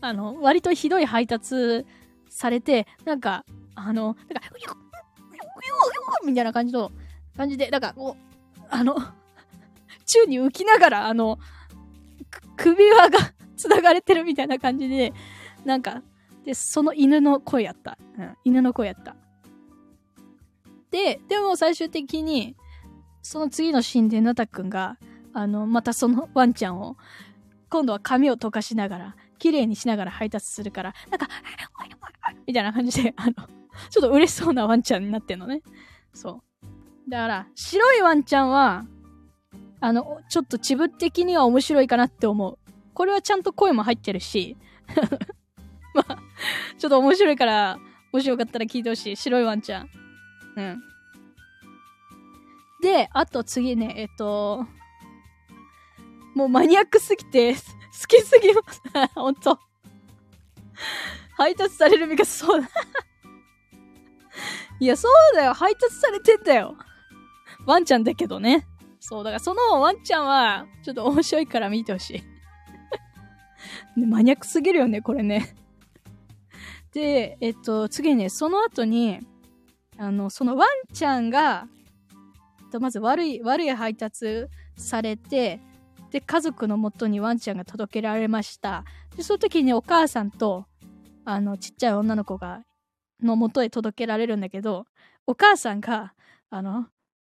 [0.00, 1.86] あの、割とひどい配達
[2.28, 6.90] されて、なんか、あの、なんか、うようようよみたいな感じの、
[7.36, 8.96] 感じで、なんか、こう、あの、
[10.06, 11.38] 宙に浮きながら、あの、
[12.56, 13.18] 首輪が
[13.56, 15.12] 繋がれてるみたいな感じで、
[15.64, 16.02] なんか、
[16.44, 17.98] で、その犬の声やった。
[18.18, 19.16] うん、犬の声やった。
[20.90, 22.56] で、でも最終的に、
[23.22, 24.98] その次のシーンでナタくんが、
[25.32, 26.96] あの、またそのワンちゃんを、
[27.70, 31.28] 今度は髪を溶かしながら、綺麗にしながら配達するから、なんか、
[32.46, 33.32] みたいな感じで、あの、
[33.90, 35.62] ちょっと嬉しそうなワンちゃんになってんのね。
[36.12, 36.42] そ
[37.06, 37.10] う。
[37.10, 38.84] だから、白いワンちゃんは、
[39.80, 42.58] あの、ちょっと自分的には面白いかなって思う。
[42.94, 44.56] これはちゃんと声も入ってるし、
[45.94, 46.18] まあ、
[46.78, 47.78] ちょっと面白いから、
[48.12, 49.16] もしよかったら聞いてほしい。
[49.16, 49.90] 白いワンちゃん。
[50.56, 50.82] うん。
[52.82, 54.66] で、あと次ね、えっと、
[56.34, 57.60] もうマニアックすぎて、好
[58.08, 58.82] きすぎます。
[59.14, 59.58] ほんと。
[61.36, 62.68] 配達される身がそうだ。
[64.80, 65.54] いや、そうだよ。
[65.54, 66.76] 配達されてんだよ。
[67.66, 68.66] ワンちゃんだけどね。
[68.98, 72.22] そう、だからそのワンちゃんは、ちょっと面白いから見てほし
[73.96, 74.00] い。
[74.06, 75.54] マニアックすぎるよね、これね。
[76.92, 79.20] で、えっと、次ね、その後に、
[79.98, 81.66] あの、そのワンちゃんが、
[82.80, 85.60] まず悪い、悪い配達されて、
[86.10, 88.84] で、家族のもとにワンちゃんが届けられました。
[89.16, 90.66] で、その時にお母さんと、
[91.24, 92.62] あの、ちっちゃい女の子が、
[93.22, 94.86] のもとへ届けられるんだけど、
[95.26, 96.14] お母さんが、
[96.50, 96.84] あの、なん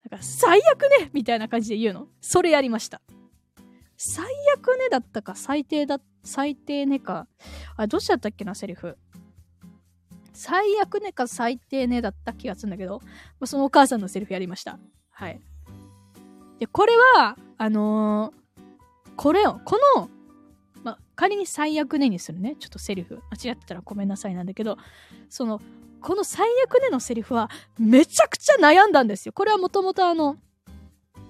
[0.09, 2.07] か、最悪ねみたいな感じで言うの。
[2.21, 3.01] それやりました。
[3.97, 4.25] 最
[4.55, 7.27] 悪ねだったか、最低だ、最低ねか。
[7.77, 8.97] あ、どうしちゃったっけな、セリフ。
[10.35, 13.09] 最悪ねか最低ねだった気がするんだけど、ま
[13.41, 14.77] あそのお母さんのセリフやりました。
[15.11, 15.39] はい。
[16.59, 20.09] で、これは、あのー、これを、この、
[20.83, 22.55] ま仮に最悪ねにするね。
[22.59, 23.21] ちょっとセリフ。
[23.31, 24.77] 間違ってたらごめんなさいなんだけど、
[25.29, 25.61] その、
[26.01, 29.33] この最悪ねのセリフは、めちゃくちゃ悩んだんですよ。
[29.33, 30.37] これはもともとあの、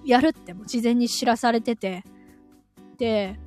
[0.04, 2.04] やるっても事前に知らされてて、
[2.98, 3.38] で、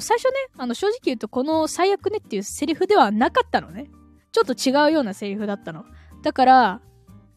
[0.00, 3.90] 最初ね、あの、正直言うと、この最悪ねっていうセリフではなかったのね。
[4.36, 5.86] ちょっと違うようなセリフだったの。
[6.22, 6.80] だから、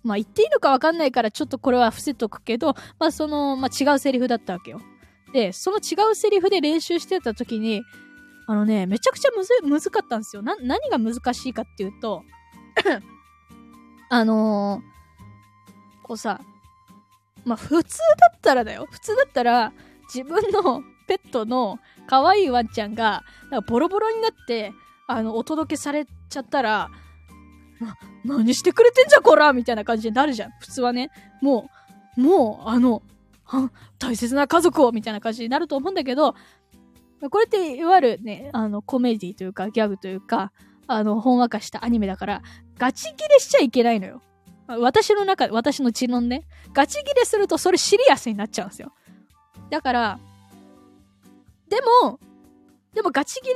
[0.04, 4.82] まあ言っていいのかわかんないからちょっとこれは伏せとくけど、まあその、まあ違うセリフだったわけよ。
[5.32, 7.84] で、その違うセリフで練習してた時に、
[8.48, 10.42] あのね、めちゃくちゃむず、むずかったんですよ。
[10.42, 12.24] な、何が難しいかっていうと
[14.10, 16.42] あのー、こうさ、
[17.46, 18.88] まあ普通だったらだよ。
[18.92, 19.72] 普通だったら、
[20.14, 24.74] 自分のペットの可愛いワンちゃんが、なんかボロボロになって、
[25.10, 26.92] あの、お届けされちゃったら、
[27.80, 30.52] な、何してくれてんじゃこらみたいな感じになるじゃん。
[30.60, 31.10] 普通はね。
[31.42, 31.70] も
[32.16, 33.02] う、もう、あの、
[33.98, 36.36] 大切な家族をみたいな感じになると思うんだけど、
[37.32, 40.52] これっていわゆるね、あの、コメディというか、ギャグというか、
[40.86, 42.42] あの、ほんわかしたアニメだから、
[42.78, 44.22] ガチ切れしちゃいけないのよ。
[44.68, 48.94] 私の中で、私の知論ね、ガチギレするとそれシリアスになっちゃうんですよ。
[49.72, 50.20] だから、
[51.68, 52.20] でも、
[52.94, 53.56] でもガチギレ、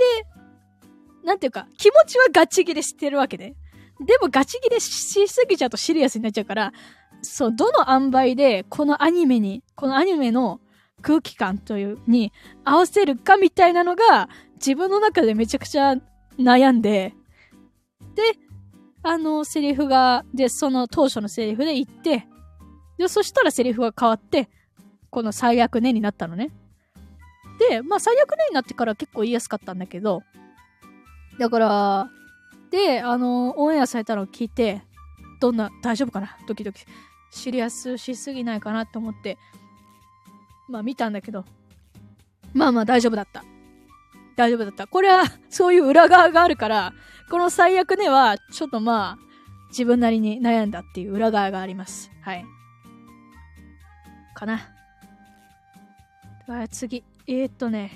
[1.24, 3.56] なんていうか、気持ちはガチギレしてるわけで。
[4.00, 6.74] でもガチギレしすぎちゃうとシリアスになっちゃうから、
[7.22, 10.60] そう、どの塩梅でこのアニメに、このアニメの
[11.02, 12.32] 空気感というに
[12.64, 15.96] 合わせるかみたいなのが自分の中でめちゃくちゃ
[16.38, 17.14] 悩んで、
[18.16, 18.38] で、
[19.04, 22.28] あの、セリフが、で、その当初のセリフで言って、
[22.98, 24.50] で、そしたらセリフが変わって、
[25.10, 26.52] この最悪ねになったのね。
[27.70, 30.24] で、まあ最悪ねになってから結構言いやすかったんだけど、
[31.40, 32.10] だから、
[32.70, 34.82] で、あの、オンエアされたのを聞いて、
[35.40, 36.38] どんな、大丈夫かな？
[36.48, 36.86] ドキドキ。
[37.32, 39.38] シリアスしすぎないかなと思って、
[40.70, 41.46] まあ見たんだけど、
[42.54, 43.44] まあまあ大丈夫だった。
[44.36, 44.88] 大丈夫だった。
[44.88, 46.94] これは、そういう裏側があるから、
[47.30, 49.24] この最悪ねは、ちょっとまあ、
[49.70, 52.12] 自分なりに悩んだっていう裏側があります。
[52.22, 52.46] はい。
[54.36, 54.62] かな。
[56.70, 57.04] 次。
[57.28, 57.92] えー、っとね。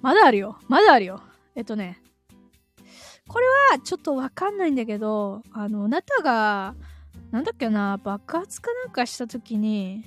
[0.00, 0.58] まだあるよ。
[0.68, 1.22] まだあるよ。
[1.54, 2.00] えっとね。
[3.32, 6.74] これはちょっとわかんないんだけど、あの、あなたが、
[7.30, 10.04] なんだっけな、爆発かなんかした時に、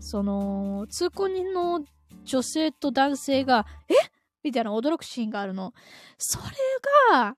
[0.00, 1.84] その、通行人の
[2.24, 3.94] 女性と男性が、え？
[4.42, 5.74] みたいな驚くシーンがあるの。
[6.16, 6.44] それ
[7.12, 7.36] が、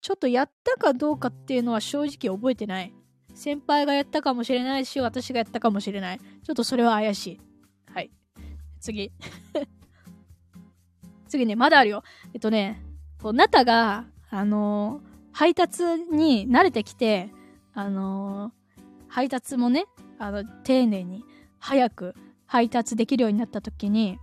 [0.00, 2.94] ちょっとやったかどうかっていうのは正直覚えてない。
[3.34, 6.18] 先輩がやったかもしれないし、私がやったかもしれない。
[6.18, 7.40] ちょっとそれは怪しい。
[7.92, 8.10] はい。
[8.80, 9.12] 次。
[11.28, 12.02] 次ね、まだあるよ。
[12.32, 12.82] えっとね、
[13.26, 15.00] こう、ナタが、あの、
[15.32, 17.30] 配達に慣れてきて、
[17.74, 18.52] あの、
[19.08, 19.86] 配達もね、
[20.20, 21.24] あの、丁寧に、
[21.58, 22.14] 早く
[22.46, 24.20] 配達できるようになった時に、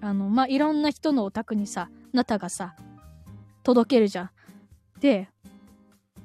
[0.00, 2.74] あの、まあ、いろんな人のお宅にさ、ナタがさ、
[3.64, 4.30] 届けるじゃん。
[4.98, 5.28] で、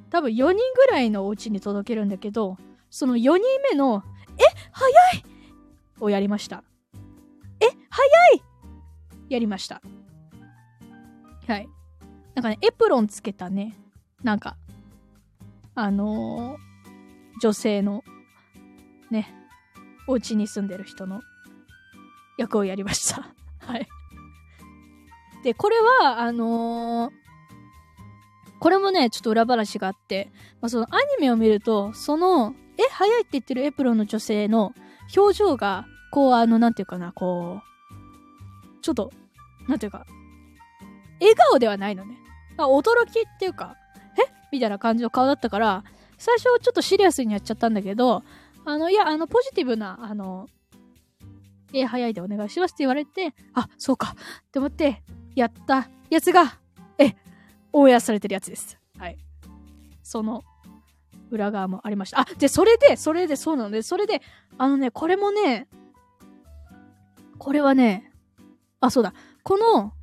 [0.09, 2.55] 多分4人ぐらいのお家に届けるんだけど、
[2.89, 4.01] その4人目の、
[4.37, 4.89] え、早
[5.19, 5.25] い
[5.99, 6.63] をやりました。
[7.59, 8.43] え、早い
[9.27, 9.81] やりました。
[11.45, 11.67] はい。
[12.38, 13.76] なんかね、エプロンつけたね、
[14.21, 14.58] なんか、
[15.73, 18.04] あのー、女性の、
[19.10, 19.34] ね、
[20.06, 21.21] お家に住んでる人の
[22.38, 23.34] 役をやりました。
[23.65, 23.88] はい。
[25.43, 27.13] で、これは、あのー、
[28.60, 34.76] これもね、ちょっと裏話があって、まあ、そのアニメを見ると、その、え、早いって言ってるエプロンの女性の
[35.17, 39.12] 表情が、こう、あの、なんていうかな、こう、ちょっと、
[39.67, 40.06] なんていうか、
[41.19, 42.26] 笑顔ではないのね。
[42.65, 43.75] 驚きっていうか、
[44.17, 44.31] え？
[44.51, 45.83] みたいな感じの顔だったから、
[46.17, 48.23] 最初ちょっとシリアスにやっちゃったんだけど、
[48.65, 50.47] あの、いや、あの、ポジティブな、あの、
[51.73, 54.15] え、早いでお願いしますって言われて、あ、そうか
[54.47, 55.03] って思って、
[55.35, 56.57] やったやつが、
[56.97, 57.15] え、
[57.71, 58.79] オンエアされてるやつです。
[58.97, 59.17] はい。
[60.01, 60.43] その、
[61.29, 62.21] 裏側もありました。
[62.21, 64.21] あ、で、それで、それで、そうなので、それで、
[64.57, 65.67] あのね、これもね、
[67.37, 68.11] これはね、
[68.79, 69.93] あ、そうだ、この、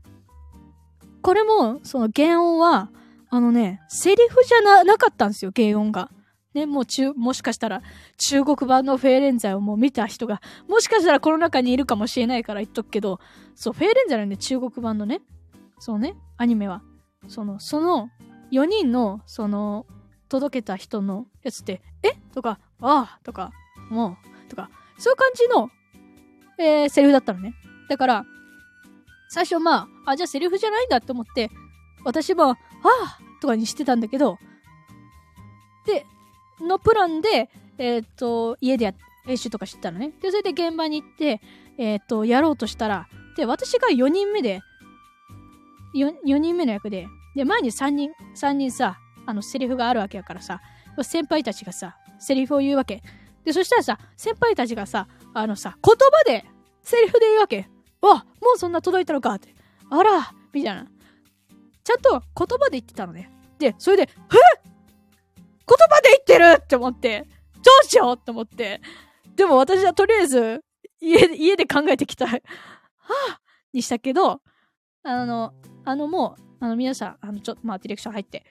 [1.25, 2.91] これも、その原音は、
[3.31, 6.11] あのね、セリフじゃな、なかったんですよ、原音が。
[6.53, 7.81] ね、もう中、もしかしたら
[8.19, 13.21] 中国版のフェーレンザイをもう見た人が、もしかしたらこの中にいるかもしれないから言っとくけど、
[13.55, 15.23] そう、フェーレンザイのね、中国版のね、
[15.79, 16.83] そうね、アニメは、
[17.27, 18.11] その、その
[18.53, 19.87] 4人の、その、
[20.29, 22.13] 届けた人のやつって、え？
[22.35, 23.51] とか、ああとか、
[23.89, 25.71] もう、とか、そういう感じの、
[26.59, 27.55] えー、セリフだったのね。
[27.89, 28.27] だから、
[29.35, 31.51] 最初まあ、あ、じゃあセリフじゃないんだって思って、
[32.05, 34.39] 私も、ああとかにしてたんだけど、
[35.85, 36.07] で、
[36.61, 38.95] のプランで、えっ、ー、と、家でや、
[39.27, 40.13] 練習とかしてたのね。
[40.23, 41.41] で、それで現場に行って、
[41.79, 44.61] えっ、ー、と、やろうとしたら、で、私が4人目で、
[45.97, 50.61] 4, 4人目の役で、で、前に3人、3人さ、あの、セリフがあるわけやからさ、
[51.03, 53.03] 先輩たちがさ、セリフを言うわけ。
[53.45, 56.45] で、そしたらさ、先輩たちがさ、あのさ、言葉で、
[56.85, 57.69] セリフで言うわけ。
[58.01, 59.55] わもうそんな届いたのかって。
[59.91, 60.87] あらみたいな。
[61.83, 63.31] ちゃんと言葉で言ってたのね。
[63.59, 67.27] で、それで、え言葉で言ってるって思って、
[67.57, 68.81] どうしようって思って。
[69.37, 70.65] でも私はとりあえず、
[71.01, 72.41] 家で、家で考えてきた、はぁ、
[73.73, 74.41] にしたけど、
[75.03, 75.53] あの、
[75.85, 78.45] あのもう、あの皆さん、あの、ちょっと、まあ、ディレクション入って、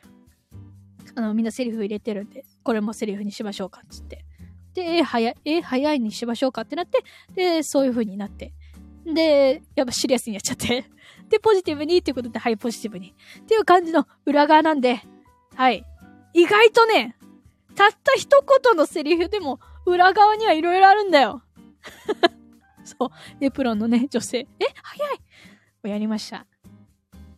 [1.16, 4.26] あの、みんなセリフ入れてるんで、これもセリフにしましょうか、っつって。
[4.74, 7.04] で、え、早い、え、早いにしましょうかってなって、
[7.34, 8.54] で、そういう風になって。
[9.06, 10.86] で、やっぱシリアスにやっちゃって。
[11.30, 13.16] で、ポジティブにっていうことで、はい、ポジティブに。
[13.42, 15.02] っていう感じの裏側なんで、
[15.56, 15.86] はい。
[16.34, 17.16] 意外とね、
[17.76, 21.44] たった一言のセリフでも、裏側にはいろいろあるんだよ。
[22.84, 23.10] そう。
[23.42, 24.48] エプロンのね、女性。
[24.60, 25.20] え早い
[25.84, 26.46] をやりました。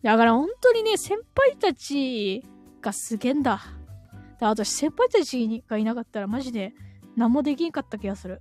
[0.02, 2.42] だから本当にね、先輩たち
[2.80, 3.60] がすげえんだ。
[4.38, 6.74] で、私先輩たちがいなかったらマジで
[7.16, 8.40] 何もできんかった気がする。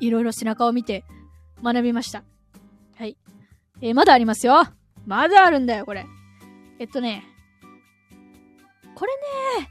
[0.00, 1.04] いろいろ背中を見て
[1.62, 2.22] 学びました。
[2.96, 3.16] はい。
[3.80, 4.64] えー、まだありますよ。
[5.06, 6.06] まだあるんだよ、これ。
[6.78, 7.24] えっとね、
[8.94, 9.12] これ
[9.60, 9.68] ね、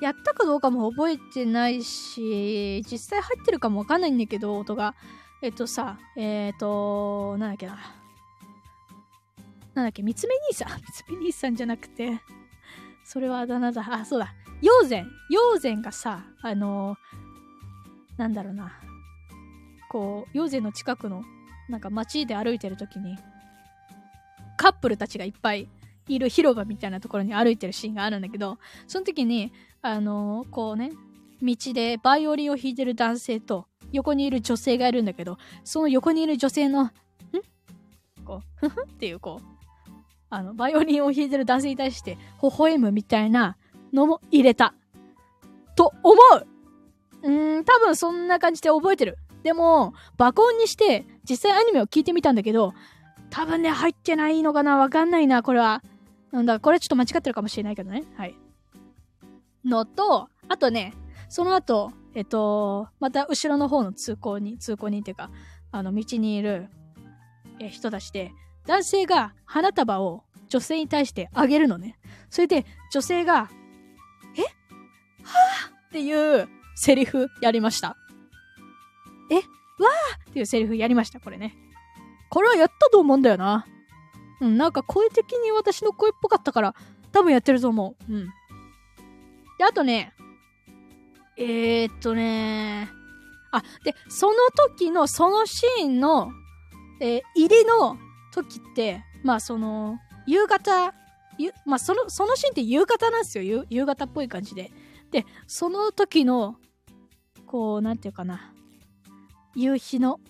[0.00, 4.94] やったかどうかも覚えてないし、実際入ってるかもわかんないんだけど、音が。
[5.42, 7.78] えっとさ、えっ、ー、と、なんだっけな。
[9.74, 10.68] なんだっけ、三つ目兄さん。
[10.78, 12.20] 三つ目兄さんじゃなくて、
[13.04, 13.84] それはあだ名だ。
[13.90, 14.32] あ、そうだ。
[14.62, 15.10] 妖禅。
[15.30, 18.80] 妖禅がさ、あのー、なんだろうな。
[19.92, 21.22] こう、妖禅の近くの、
[21.68, 23.18] なんか街で歩いてる時に、
[24.56, 25.68] カップルたちがいっぱい
[26.08, 29.52] いる広場みたいなところに歩いてるシーンがあるんだけど、その時に、
[29.82, 30.92] あのー、こうね、
[31.42, 36.90] 道でバイオリンを弾いてる男性と横にいる女性がいるんだけど、その横にいる女性の、ん？
[38.24, 39.90] こう、ふふっていうこう、
[40.30, 43.58] あの、バイオリンを弾いてる男性に対して微笑むみたいな
[43.92, 44.74] のも入れた。
[45.76, 46.46] と思う
[47.24, 49.18] うーん、多分そんな感じで覚えてる。
[49.42, 52.74] でも、爆音にして、実際アニメを聞いてみたんだけど、
[53.30, 55.82] 多分ね、入ってないのかなわかんないな、これは。
[56.30, 58.04] なんだ、これちょっと間違ってるかもしれないけどね。
[58.16, 58.34] はい。
[59.64, 60.94] のと、あとね、
[61.28, 65.30] その後、えっと、また後ろの方の通行に、通行人っていうか、
[65.70, 66.68] あの、道にいる、
[67.58, 68.32] え人たちで、
[68.66, 71.98] 男性が花束を女性に対してあげるのね。
[72.28, 73.50] それで、女性が、
[74.36, 74.42] え？
[74.42, 77.96] はぁっていうセリフやりました。
[79.32, 81.56] えわーっていうセリフやりました、これね。
[82.30, 83.66] これはやったと思うんだよな。
[84.40, 86.74] うん、なんか声的に私の声っぽかったから、
[87.12, 88.12] 多分やってると思う。
[88.12, 88.26] うん。
[89.58, 90.12] で、あとね、
[91.36, 92.88] えー、っとね、
[93.52, 94.34] あ、で、その
[94.76, 96.32] 時の、そのシーンの、
[97.00, 97.98] えー、入りの
[98.32, 100.94] 時って、まあその、夕方、
[101.38, 103.64] ゆまあその、そのシーンって夕方なんですよ。
[103.68, 104.70] 夕方っぽい感じで。
[105.10, 106.56] で、その時の、
[107.46, 108.51] こう、なんていうかな。
[109.54, 110.20] 夕日の、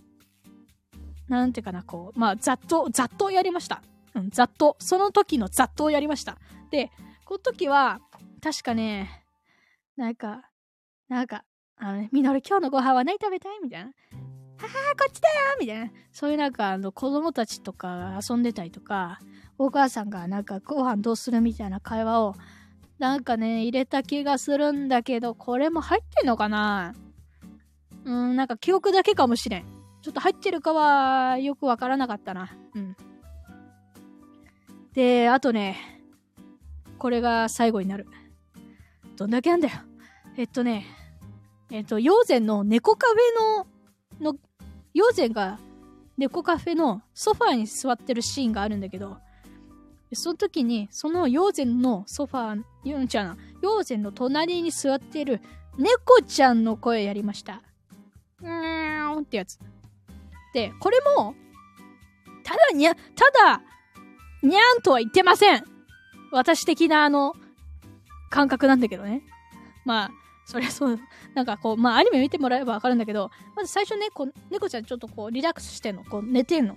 [1.28, 3.82] なんていうかな、こう、まあ、ざっと、ざっとやりました。
[4.14, 6.36] うん、ざっと、その時のざっとをやりました。
[6.70, 6.90] で、
[7.24, 8.00] この時は、
[8.42, 9.24] 確かね、
[9.96, 10.50] なんか、
[11.08, 11.44] なんか、
[11.76, 13.60] あのね、みのる今日のご飯は何食べたい？
[13.62, 13.86] みたいな。
[13.86, 13.92] は
[14.68, 15.90] はこっちだよみたいな。
[16.12, 19.18] そういうなんか、あの、子供たちとか遊んでたりとか、
[19.58, 21.40] お母さんがなんかご飯どうする？
[21.40, 22.34] みたいな会話を、
[22.98, 26.94] なんかね、入れた気がするんだけど、これも入ってんのかな？
[28.04, 29.64] うん、なんか記憶だけかもしれん。
[30.02, 32.50] ちょっと入ってるかはよくわからなかったな。
[32.74, 32.96] うん。
[34.94, 35.76] で、あとね、
[36.98, 38.06] これが最後になる。
[39.16, 39.74] どんだけなんだよ。
[40.36, 40.86] えっとね、
[41.70, 44.38] えっと、妖禅の猫カフェの、の、
[44.94, 45.58] 妖禅が
[46.18, 49.16] 猫カフェのソファーに座ってるシーンがあるんだけど、
[50.14, 55.40] その時に、その妖禅のソファー、ユンちゃん、妖禅の隣に座ってる
[55.78, 57.62] 猫ちゃんの声やりました。
[58.42, 59.58] うーんってやつ。
[60.52, 61.34] で、これも、
[62.44, 63.00] ただにゃ、た
[63.46, 63.62] だ、
[64.42, 65.64] にゃんとは言ってません
[66.32, 67.34] 私的なあの、
[68.30, 69.22] 感覚なんだけどね。
[69.84, 70.10] まあ、
[70.44, 70.98] そりゃそう、
[71.34, 76.04] なんかこう、まあアニメ見てもらえばわかるんだけど、まず最初ね、こう、猫ちゃんちょっとこう、リラックスしてんの。
[76.04, 76.76] こう、寝てんの。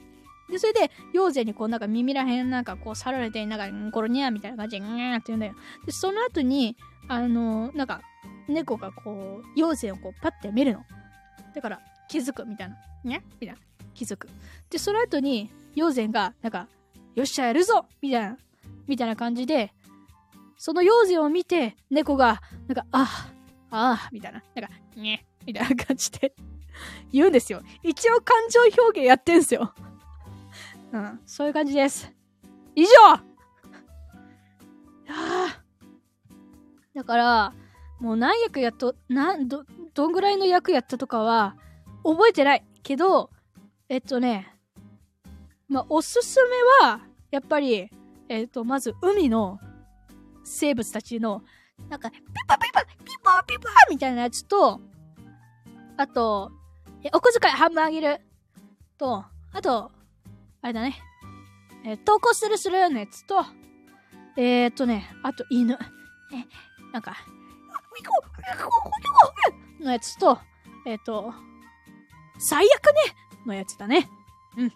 [0.49, 5.55] で、それで、妖精にこう、なんか耳らへんなんかこう、さられて、なんか、んころにゃーみたいな感じで、んーって言うんだよ。
[5.85, 8.01] で、その後に、あの、なんか、
[8.47, 10.83] 猫がこう、妖精をこう、パッて見るの。
[11.55, 12.75] だから、気づくみたいな。
[13.03, 13.61] にゃみたいな。
[13.93, 14.27] 気づく。
[14.69, 16.67] で、その後に、妖精が、なんか、
[17.15, 18.37] よっしゃ、やるぞみたいな、
[18.87, 19.73] みたいな感じで、
[20.57, 23.29] その妖精を見て、猫が、なんか、あ
[23.69, 26.33] あ、ああ、みたいな、なんか、ね、みたいな感じで
[27.11, 27.61] 言うんですよ。
[27.83, 29.73] 一応感情表現やってんすよ。
[30.91, 32.11] うん、そういう感じです。
[32.75, 32.91] 以上
[36.93, 37.53] だから、
[37.99, 41.55] もう何役やっと、なん、ど、どんぐらいの役やったとかは、
[42.03, 42.65] 覚えてない。
[42.83, 43.31] けど、
[43.89, 44.53] えっとね、
[45.67, 47.89] まあ、おすすめは、やっぱり、
[48.29, 49.59] えっと、まず、海の
[50.43, 51.41] 生物たちの、
[51.89, 54.79] なんか、ピッパピッパ、ピッパピッパみたいなやつと、
[55.97, 56.51] あと、
[57.03, 58.21] え、お小遣い半分あげる。
[58.97, 59.91] と、あと、
[60.61, 60.97] あれだね。
[61.85, 63.45] え、投稿するするのやつと、
[64.37, 65.73] えー、っとね、あと犬。
[65.73, 65.77] え、
[66.91, 67.15] なんか、
[69.85, 70.39] のやつと、
[70.85, 71.33] えー、っと、
[72.37, 73.15] 最悪ね
[73.45, 74.09] のやつだね。
[74.57, 74.65] う。
[74.65, 74.71] ん。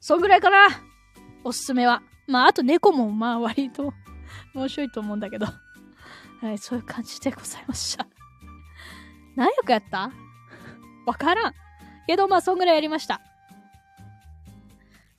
[0.00, 0.68] そんぐらいかな。
[1.44, 2.02] おすすめは。
[2.26, 3.92] まあ、あと猫もまあ割と
[4.54, 5.16] 面白いと思う。
[5.16, 6.78] んだけどはい、そう。
[6.78, 6.84] いう。
[6.84, 8.06] 感じでございました。
[9.36, 10.10] 何役やった
[11.06, 11.54] わからん。
[12.06, 13.20] けど、まあ、そんぐらいやりました。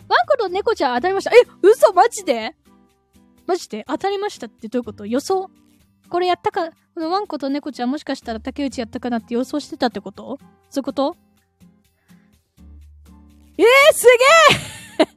[0.08, 1.32] ワンコと猫ちゃん当たりました。
[1.32, 2.56] え、嘘マジで
[3.46, 4.82] マジで当たりましたってどう。
[4.82, 4.84] いう。
[4.84, 5.50] こと予想
[6.14, 10.38] これやったか、このワンコと猫ちゃんもしかしたら竹内やったかなって予想してたってこと？
[10.70, 11.18] そういうこと？
[13.58, 14.06] えー、す
[15.00, 15.08] げえ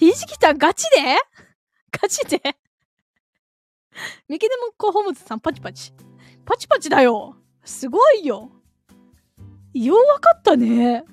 [0.00, 1.18] ひじきたんガチで？
[1.92, 2.40] ガチで？
[4.26, 5.92] ミキデモコホームズさんパチパチ。
[6.46, 8.50] パチパチだよすごいよ
[9.74, 11.04] ようわかったね。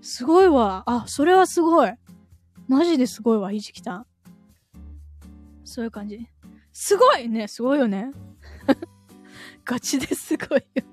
[0.00, 0.82] すごいわ。
[0.86, 1.94] あ、それはすごい。
[2.66, 4.06] マジですごいわ、ひじきたん。
[5.62, 6.28] そういう感じ。
[6.78, 8.10] すごいね、すごいよね。
[9.64, 10.84] ガチですごいよ。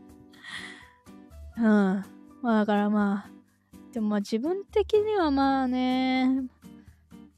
[1.57, 1.63] うん。
[1.63, 2.05] ま
[2.43, 3.29] あだからまあ、
[3.91, 6.47] でもまあ自分的にはまあね、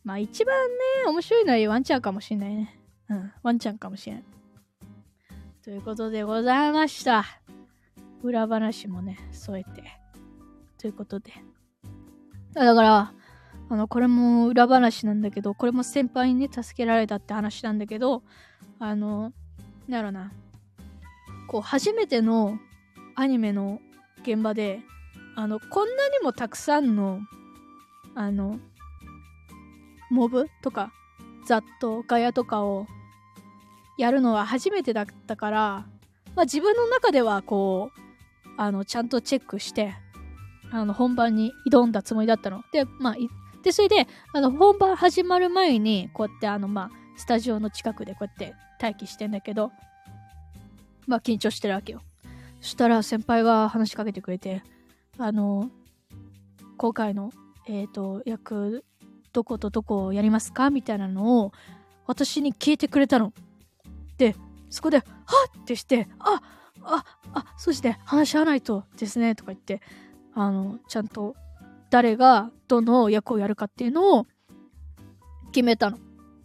[0.04, 0.76] まあ一番ね、
[1.08, 2.80] 面白いのはワンちゃんかもしんないね。
[3.10, 4.24] うん、ワンちゃんかもしれん。
[5.64, 7.26] ということでございました。
[8.22, 9.84] 裏話もね、添えて。
[10.78, 11.34] ということで。
[12.54, 13.14] だから、
[13.70, 18.22] あの、これも裏話なんだけど、これも先輩にね、助けられたって話なんだけど、
[18.80, 19.34] あの、
[19.88, 20.32] なんやろな。
[21.48, 22.60] こう、初めての
[23.16, 23.80] アニメの
[24.22, 24.82] 現場で、
[25.36, 27.20] あの、こんなにもたくさんの、
[28.14, 28.60] あの、
[30.12, 30.92] モブとか、
[31.48, 32.88] ザット、ガヤとかを
[33.98, 35.86] やるのは初めてだったから、
[36.36, 38.00] まあ自分の中ではこう、
[38.58, 39.96] あの、ちゃんとチェックして、
[40.72, 42.64] あの、本番に挑んだつもりだったの。
[42.72, 43.16] で、まあ、
[43.66, 49.72] で、それで、あの、本番始まる前に、こうやって、あの、まあ、スタジオの近くでこうやって待機してんだけど、
[51.08, 52.02] まあ、緊張してるわけよ。
[52.62, 54.62] そしたら、先輩が話しかけてくれて、
[55.18, 55.72] あの、
[56.78, 57.32] 今回の、
[57.68, 58.86] えっ、ー、と、役、
[59.34, 60.70] どことどこをやりますか？
[60.70, 61.52] みたいなのを、
[62.06, 63.34] 私に聞いてくれたの。
[64.20, 64.36] で、
[64.70, 65.06] そこで、はっ
[65.62, 66.40] ってして、あ、
[66.84, 67.04] あ、
[67.34, 69.82] あ、そして話し合わないとですね、とか言って、
[70.36, 71.36] あの、ちゃんと
[71.90, 74.28] 誰がどの役をやるかっていうのを
[75.52, 75.98] 決めたの。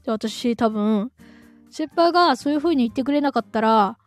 [0.05, 1.13] で、私多分、
[1.71, 3.99] 先輩がそういう風に言ってくれなかったら、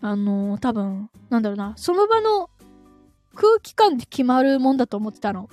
[0.00, 2.50] あの、多分、なんだろうな、その場の
[3.34, 5.48] 空気感で決まるもんだと思ってたの。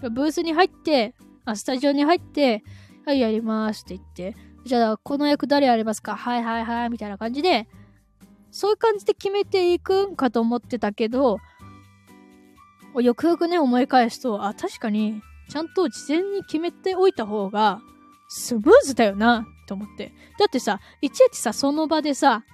[0.00, 1.14] ブースに入って、
[1.44, 2.62] あ、スタジオに入って、
[3.04, 6.16] はい、やりますって言って、じゃあ、この役誰やりますか？
[6.16, 7.68] はいはいはい、みたいな感じで、
[8.50, 11.38] そういう感じで決めていくんかと思ってたけど、
[13.00, 17.80] よくよくね、思い返すと、あ、確かに、ちゃんと事前に決めておいた方が、
[18.28, 20.12] スムーズだよな、と思って。
[20.38, 22.44] だってさ、いちいちさ、その場でさ、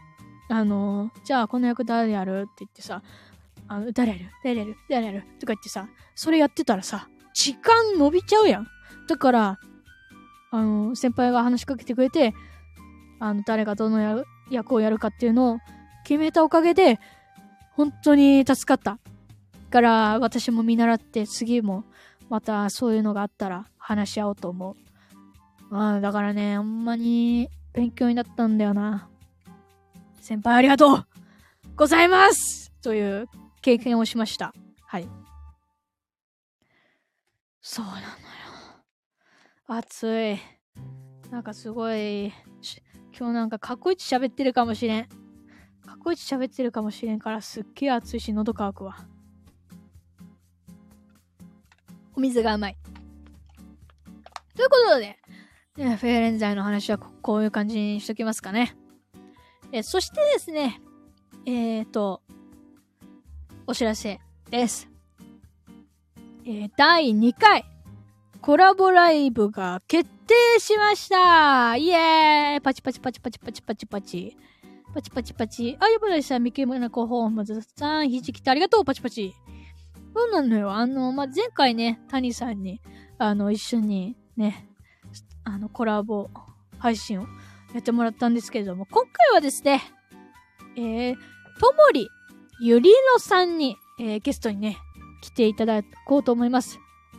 [0.48, 3.02] あのー、じゃあこの役誰やるって言ってさ、
[3.68, 4.30] あの、誰やる？
[4.44, 4.76] 誰やる？
[4.90, 5.22] 誰やる？
[5.40, 8.66] とか言ってさ、それやってたらさ、時間伸びちゃうやん。
[9.08, 9.58] だから、
[10.50, 12.34] あの、先輩が話しかけてくれて、
[13.18, 15.58] あの、誰がどの役をやるかっていうのを
[16.04, 16.98] 決めたおかげで、
[17.70, 18.98] 本当に助かった。
[19.72, 21.84] から私も見習って次も
[22.28, 24.76] またそういうのがあったら話し合おうと思
[25.70, 25.74] う。
[25.74, 29.08] ああ、だからね、あんまに勉強になったんだよな。
[30.20, 31.06] 先輩ありがとう
[31.74, 33.28] ございますという
[33.62, 34.52] 経験をしました。
[34.86, 35.08] はい。
[37.62, 38.02] そうなのよ。
[39.66, 40.38] 暑い。
[41.30, 42.26] なんかすごい、
[43.18, 45.06] 今日なんかかっこいいち喋ってるかもしれん。
[45.06, 49.11] かっこいいち喋ってるかもしれんからすっげえ暑いし喉乾くわ。
[52.16, 52.76] お水が甘い。
[54.54, 55.18] ということで、
[55.76, 58.76] ね、フェーレンザイの話はこういう感じにしときますかね。
[59.72, 60.80] えそしてですね、
[61.46, 62.20] えっ、ー、と、
[63.66, 64.88] お知らせです。
[66.44, 67.64] えー、第2回
[68.42, 74.36] コラボライブが決定しましたイエーイパチパチパチパチパチパチパチ。
[74.92, 75.76] パチパチパチ。
[75.80, 79.32] あ、やばいさん、ミケムナコホームズさん、ひじきてありがとう、パチパチ。
[80.14, 80.72] そうなのよ。
[80.72, 82.80] あの、まあ、前回ね、谷さんに、
[83.18, 84.68] あの、一緒にね、
[85.44, 86.30] あの、コラボ
[86.78, 87.26] 配信を
[87.74, 89.82] やってもらったんですけれども、今回はですね、
[90.76, 91.14] えー、
[91.60, 92.08] ともり
[92.60, 94.78] ゆりのさんに、えー、ゲストにね、
[95.22, 96.78] 来ていただこうと思います。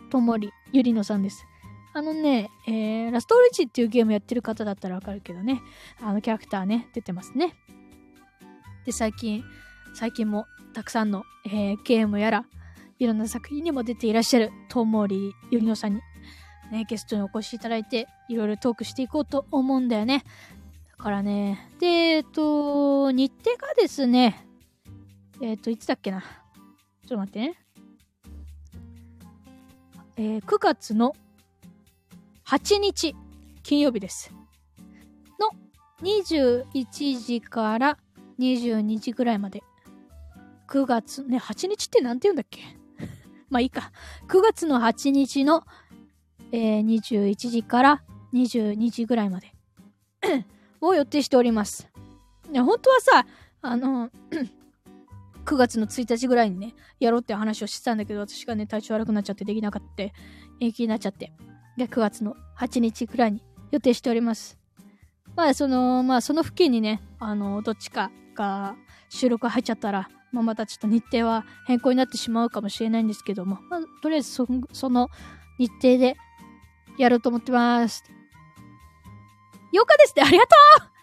[0.10, 1.46] ともりゆりのさんです。
[1.96, 5.62] あのね、えー、ラストオリジっていうゲームやってる方だったらわかるけどね、
[6.02, 7.56] あのキャラクターね、出てますね。
[8.86, 9.44] で、最近、
[9.94, 12.46] 最近もたくさんの、えー、ゲームやら、
[13.00, 16.02] いろんな作品にも出ていらっしゃる、ともりゆりのさんに、
[16.72, 20.24] ね、ゲストにお越しいただいて、いろいろトークしていこうと思うんだよね。
[20.98, 24.48] だからね、で、えっと、日程がですね、
[25.42, 26.22] えっと、いつだっけな。
[26.22, 27.56] ちょっと待ってね。
[30.16, 31.14] えー、9月の
[32.46, 33.16] 8日、
[33.64, 34.32] 金曜日です。
[35.40, 35.50] の
[36.02, 37.98] 21時から
[38.40, 39.64] 22時ぐらいまで。
[40.68, 42.62] 9月、ね、8日って何て言うんだっけ
[43.54, 43.92] まあいいか。
[44.28, 45.64] 9月の8日の、
[46.52, 49.54] えー、21時から22時ぐらいまで
[50.82, 51.88] を予定しております。
[52.52, 53.26] いや、本当はさ、
[53.62, 54.10] あの、
[55.46, 60.04] 9月の1日ぐらいにね、やろうって話をしてたんだけど、私がね、体調悪くなっちゃってできなかった。
[60.60, 61.32] 延期になっちゃって。
[61.78, 64.58] で、9月の8日くらいに予定しております。
[65.36, 68.76] まあ、その、まあ、その付近にね、あの、どっちかが
[69.10, 75.10] 収録入っちゃったら、まあ、またちょっと日程は変更になってしまうかもしれないんですけども、まあ、とりあえずそその
[75.60, 76.18] 日程で
[76.98, 78.04] やろうと思ってます。
[79.74, 80.56] 8日ですねありがと
[80.86, 80.94] う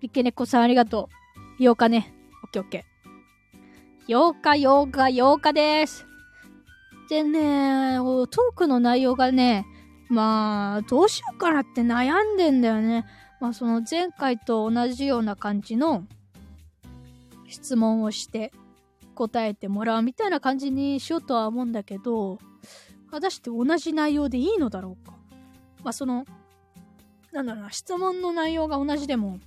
[0.00, 1.08] ピケネコさんありがと
[1.58, 1.62] う。
[1.62, 2.12] 8日ね。
[2.44, 2.96] オッケーオッケー。
[4.08, 6.06] 8日、8日、8日です。
[7.08, 9.66] でね、トークの内容がね、
[10.08, 13.06] まあ、どうしようかなって悩んでんだよね。
[13.40, 16.04] まあ、その前回と同じような感じの
[17.48, 18.52] 質問をして
[19.16, 22.38] 答えてもらうみたいな感じにしようとは思うんだけど、
[23.10, 25.16] 果たして同じ内容でいいのだろうか。
[25.82, 26.24] まあ、その、
[27.32, 29.40] なんだろうな、質問の内容が同じでも、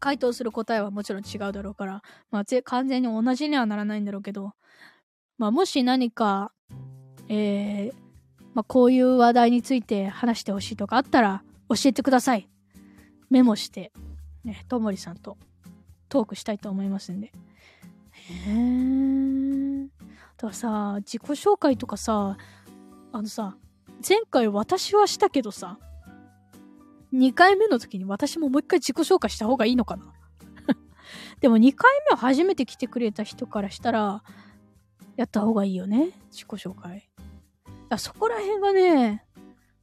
[0.00, 4.52] 回答する答えはもちろん違うだろうから、まあ、完全に同じにはならないんだろうけど、
[5.38, 6.52] まあ、もし何か、
[7.28, 7.92] えー、
[8.54, 12.48] まあ、こういう話題について話してほしいとかあったら教えてください。
[13.28, 13.92] メモして、
[14.44, 15.36] ね、ともりさんと
[16.08, 17.32] トークしたいと思いますんで。
[18.28, 19.88] へー。
[20.36, 22.36] だからさ、自己紹介とかさ、
[23.12, 23.56] あのさ、
[24.06, 25.78] 前回私はしたけどさ、
[27.12, 30.12] 2回目の時に私ももう一回自己紹介した方がいいのかな？
[31.40, 34.22] でも2回目は初めて来てくれた人からしたら、
[35.16, 36.10] やった方がいいよね。
[36.30, 37.08] 自己紹介。
[37.88, 39.24] やそこら辺がね、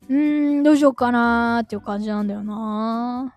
[0.10, 3.36] うーん、どうしようかなーっていう感じなんだよな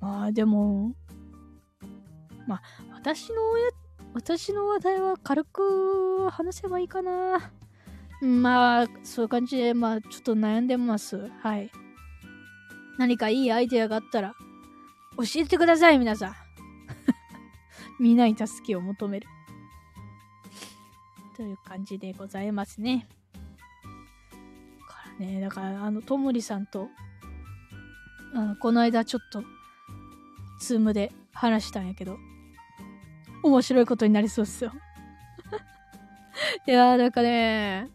[0.00, 0.94] まあでも、
[2.46, 2.62] まあ
[3.06, 3.70] 私の親、
[4.14, 7.52] 私の話題は軽く話せばいいかな。
[8.20, 11.30] まあ、そういう感じで、まあ、ちょっと悩んでます。
[11.40, 11.70] はい。
[12.98, 14.34] 何かいいアイデアがあったら、
[15.18, 16.34] 教えてください、皆さん。
[18.02, 19.28] みんなに助けを求める。
[21.36, 23.06] という感じでございますね。
[24.88, 26.88] からね、だから、あの、ともりさんと、
[28.34, 29.44] あの、この間ちょっと、
[30.58, 32.18] ズームで話したんやけど、
[33.46, 34.72] 面白いことになりそうっすよ。
[36.66, 37.88] いやー、なんかね、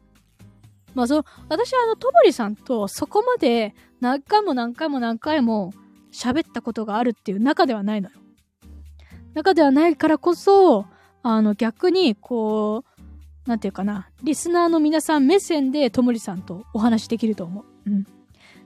[0.93, 5.73] まあそう、私はあの、ともりさんとそこまで何回も何回も何回も
[6.11, 8.15] 喋ったことがあるっていう中ではないのよ。
[9.33, 10.85] 中ではないからこそ、
[11.23, 12.83] あの、逆に、こ
[13.45, 17.65] う、なんていうかな、リスナーの皆さん目線でともりさんとお話できると思う。
[17.89, 18.05] うん。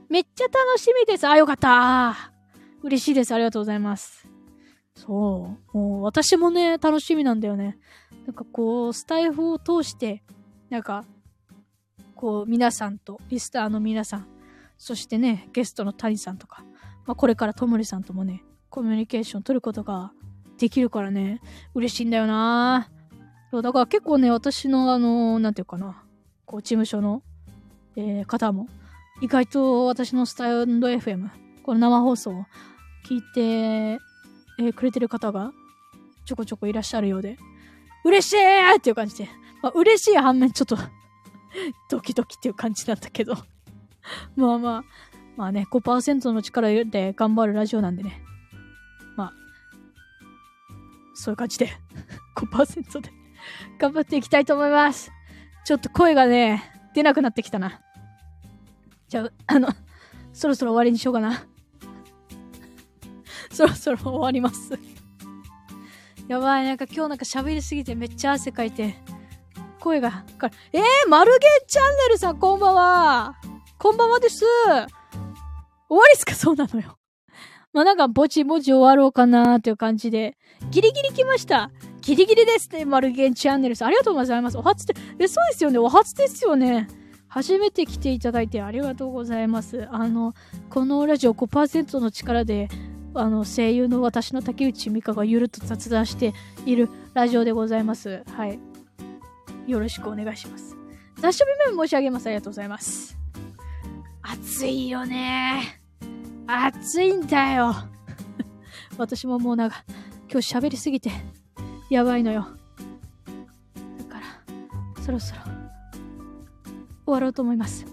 [0.10, 1.28] めっちゃ楽しみです。
[1.28, 2.32] あ、よかった
[2.84, 3.34] 嬉しいです。
[3.34, 4.35] ありがとうございます。
[4.96, 5.78] そう。
[5.78, 7.78] もう私もね、楽しみなんだよね。
[8.26, 10.24] なんかこう、スタイフを通して、
[10.70, 11.06] なんか、
[12.16, 14.28] こう、皆さんと、リスターの皆さん、
[14.78, 16.64] そしてね、ゲストの谷さんとか、
[17.06, 20.12] まあ、これからともりさんともね、コミュニケーション取ることが
[20.58, 21.42] できるからね、
[21.74, 22.90] 嬉しいんだよな
[23.52, 26.04] そう、だから結構ね、私のあの、なんていうかな、
[26.46, 27.22] こう、事務所の、
[27.96, 28.68] えー、方も、
[29.22, 31.30] 意外と私のスタンド FM、
[31.64, 32.46] この生放送を
[33.08, 34.00] 聞いて、
[34.60, 35.52] えー、くれてる方が
[36.26, 37.38] ちょこちょこいらっしゃるようで、
[38.04, 39.30] 嬉しいっていう感じで、
[39.62, 40.78] まあ、嬉しい反面ちょっと
[41.90, 43.36] ドキドキっていう感じなんだけど
[44.36, 44.84] まあまあ、
[45.38, 48.22] まあね、5%の力で頑張るラジオなんでね。
[49.16, 49.34] まあ、
[51.14, 51.70] そういう感じで
[52.36, 53.12] 5%で
[53.80, 55.12] 頑張っていきたいと思います。
[55.66, 57.82] ちょっと声がね、出なくなってきたな。
[59.08, 59.70] じゃあ、あの、
[60.32, 61.46] そろそろ終わりにしようかな。
[63.56, 64.78] そろ そろ終わります
[66.28, 68.96] やばい、なんか今日なんか喋りすぎてめっちゃ汗かいて、
[69.80, 73.36] 声がかえー、マルゲンチャンネルさんこんばんは
[73.78, 74.44] こんばんはです
[75.88, 76.34] 終わりっすか？
[76.34, 76.98] そうなのよ。
[77.72, 80.36] まあなんかぼちぼち終わろうかなーっていう感じで、
[80.72, 81.70] ギリギリ来ました。
[82.02, 83.90] ギリギリですね、マルゲンチャンネルさん。
[83.90, 84.58] ありがとうございます。
[84.58, 85.78] お初で、え、そうですよね。
[85.78, 86.88] お初ですよね。
[87.28, 89.88] 初めて来ていただいてありがとうございます。
[89.92, 90.34] あの、
[90.70, 92.70] このラジオ5%の力で、
[93.18, 96.34] あの、声優の私の竹内美香がゆるっと雑談して
[96.66, 98.24] いるラジオでございます。
[98.36, 98.60] はい。
[99.68, 100.76] よろしくお願いします。
[101.18, 102.28] 雑書日目申し上げます。
[102.28, 103.18] ありがとうございます。
[104.22, 105.80] 暑いよね。
[106.48, 107.74] 暑いんだよ。
[108.98, 109.86] 私ももうなんか、
[110.30, 111.10] 今日喋りすぎて、
[111.90, 112.48] やばいのよ。
[113.98, 115.42] だから、そろそろ、
[117.06, 117.86] 終わろうと思います。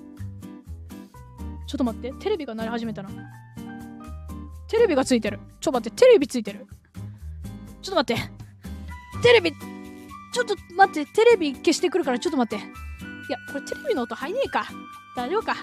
[1.67, 3.42] ちょっと待って、テレビが鳴り始めたな。
[4.73, 5.39] テレビがついてる。
[5.61, 6.67] ちょ待って、テレビついてる。
[7.83, 8.31] ちょっと待って。
[9.23, 12.65] テレビ、ちょっと待って、テレビ消してくるからちょっと待って。
[12.65, 12.69] い
[13.31, 14.67] や、これテレビの音入んねえか。
[15.15, 15.57] 大丈夫か。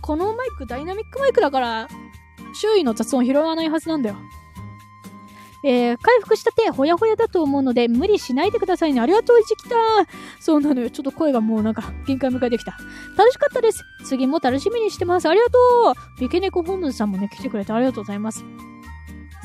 [0.00, 1.88] このマイクダイナミックマイクだから、
[2.54, 4.16] 周囲の雑音拾わないはずなんだよ。
[5.66, 9.00] えー、回復したて、ほやほやだと思うので、無理しないでくださいね。
[9.00, 9.74] ありがとう、いちきた
[10.38, 10.90] そうなのよ。
[10.90, 12.72] ちょっと声がもうなんか、限界迎えてきた。
[13.16, 13.82] 楽しかったです。
[14.04, 15.28] 次も楽しみにしてます。
[15.28, 15.58] ありがと
[16.18, 18.44] うビケネコホームズさんもね、来てくれてありがとうございます。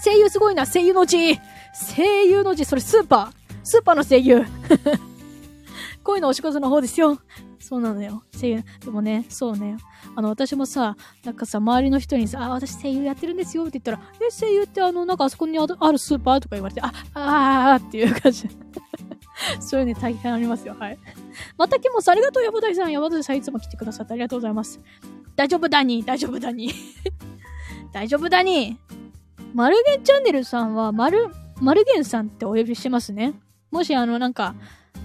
[0.03, 1.37] 声優すごいな、声優の字
[1.95, 3.39] 声優の字、それスーパー。
[3.63, 4.43] スーパーの声優。
[6.03, 7.17] こういうのお仕事の方ですよ。
[7.59, 8.23] そうなのよ。
[8.39, 8.63] 声優。
[8.83, 9.77] でもね、そうね。
[10.15, 18.47] あの、私もさ、なんかさ、周りの人にさ、あ、私声優やってるんですよって言ったら、え、声優ってあの、なんかあそこにあるスーパーとか言われて、あ、あーっていう感じ。
[19.59, 20.75] そういうね、大変ありますよ。
[20.77, 20.99] はい。
[21.57, 22.91] またきもさ、ありがとう、山田さん。
[22.91, 24.79] 山田さん、いつも来てくださってありがとうございます。
[25.35, 26.71] 大丈夫だに、大丈夫だに。
[27.93, 28.77] 大丈夫だに。
[29.53, 31.27] マルゲンチャンネルさんは、マル、
[31.61, 33.33] マルゲンさんってお呼びしてますね。
[33.71, 34.55] もし、あの、なんか、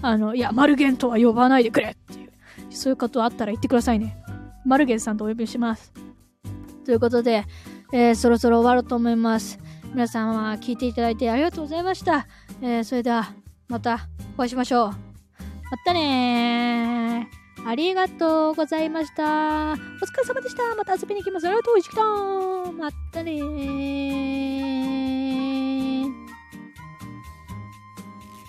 [0.01, 2.24] あの、いや、マルゲンとは呼ばないでくれっていう、
[2.75, 4.17] そういうことあったら言ってくださいね。
[4.65, 5.93] マルゲンさんとお呼びします。
[6.85, 7.45] ということで、
[7.91, 9.59] えー、そろそろ終わろうと思います。
[9.91, 12.27] 皆さんは聞いていただいてありがとうございました。
[12.61, 13.33] えー、それでは、
[13.67, 14.07] また
[14.37, 14.89] お会いしましょう。
[14.89, 14.95] ま
[15.83, 17.27] たね
[17.65, 19.23] ありがとうございました。
[19.23, 19.77] お疲
[20.17, 20.75] れ様でした。
[20.75, 21.47] また遊びに行きます。
[21.47, 22.77] ありがとう、石木さん。
[22.77, 25.14] またね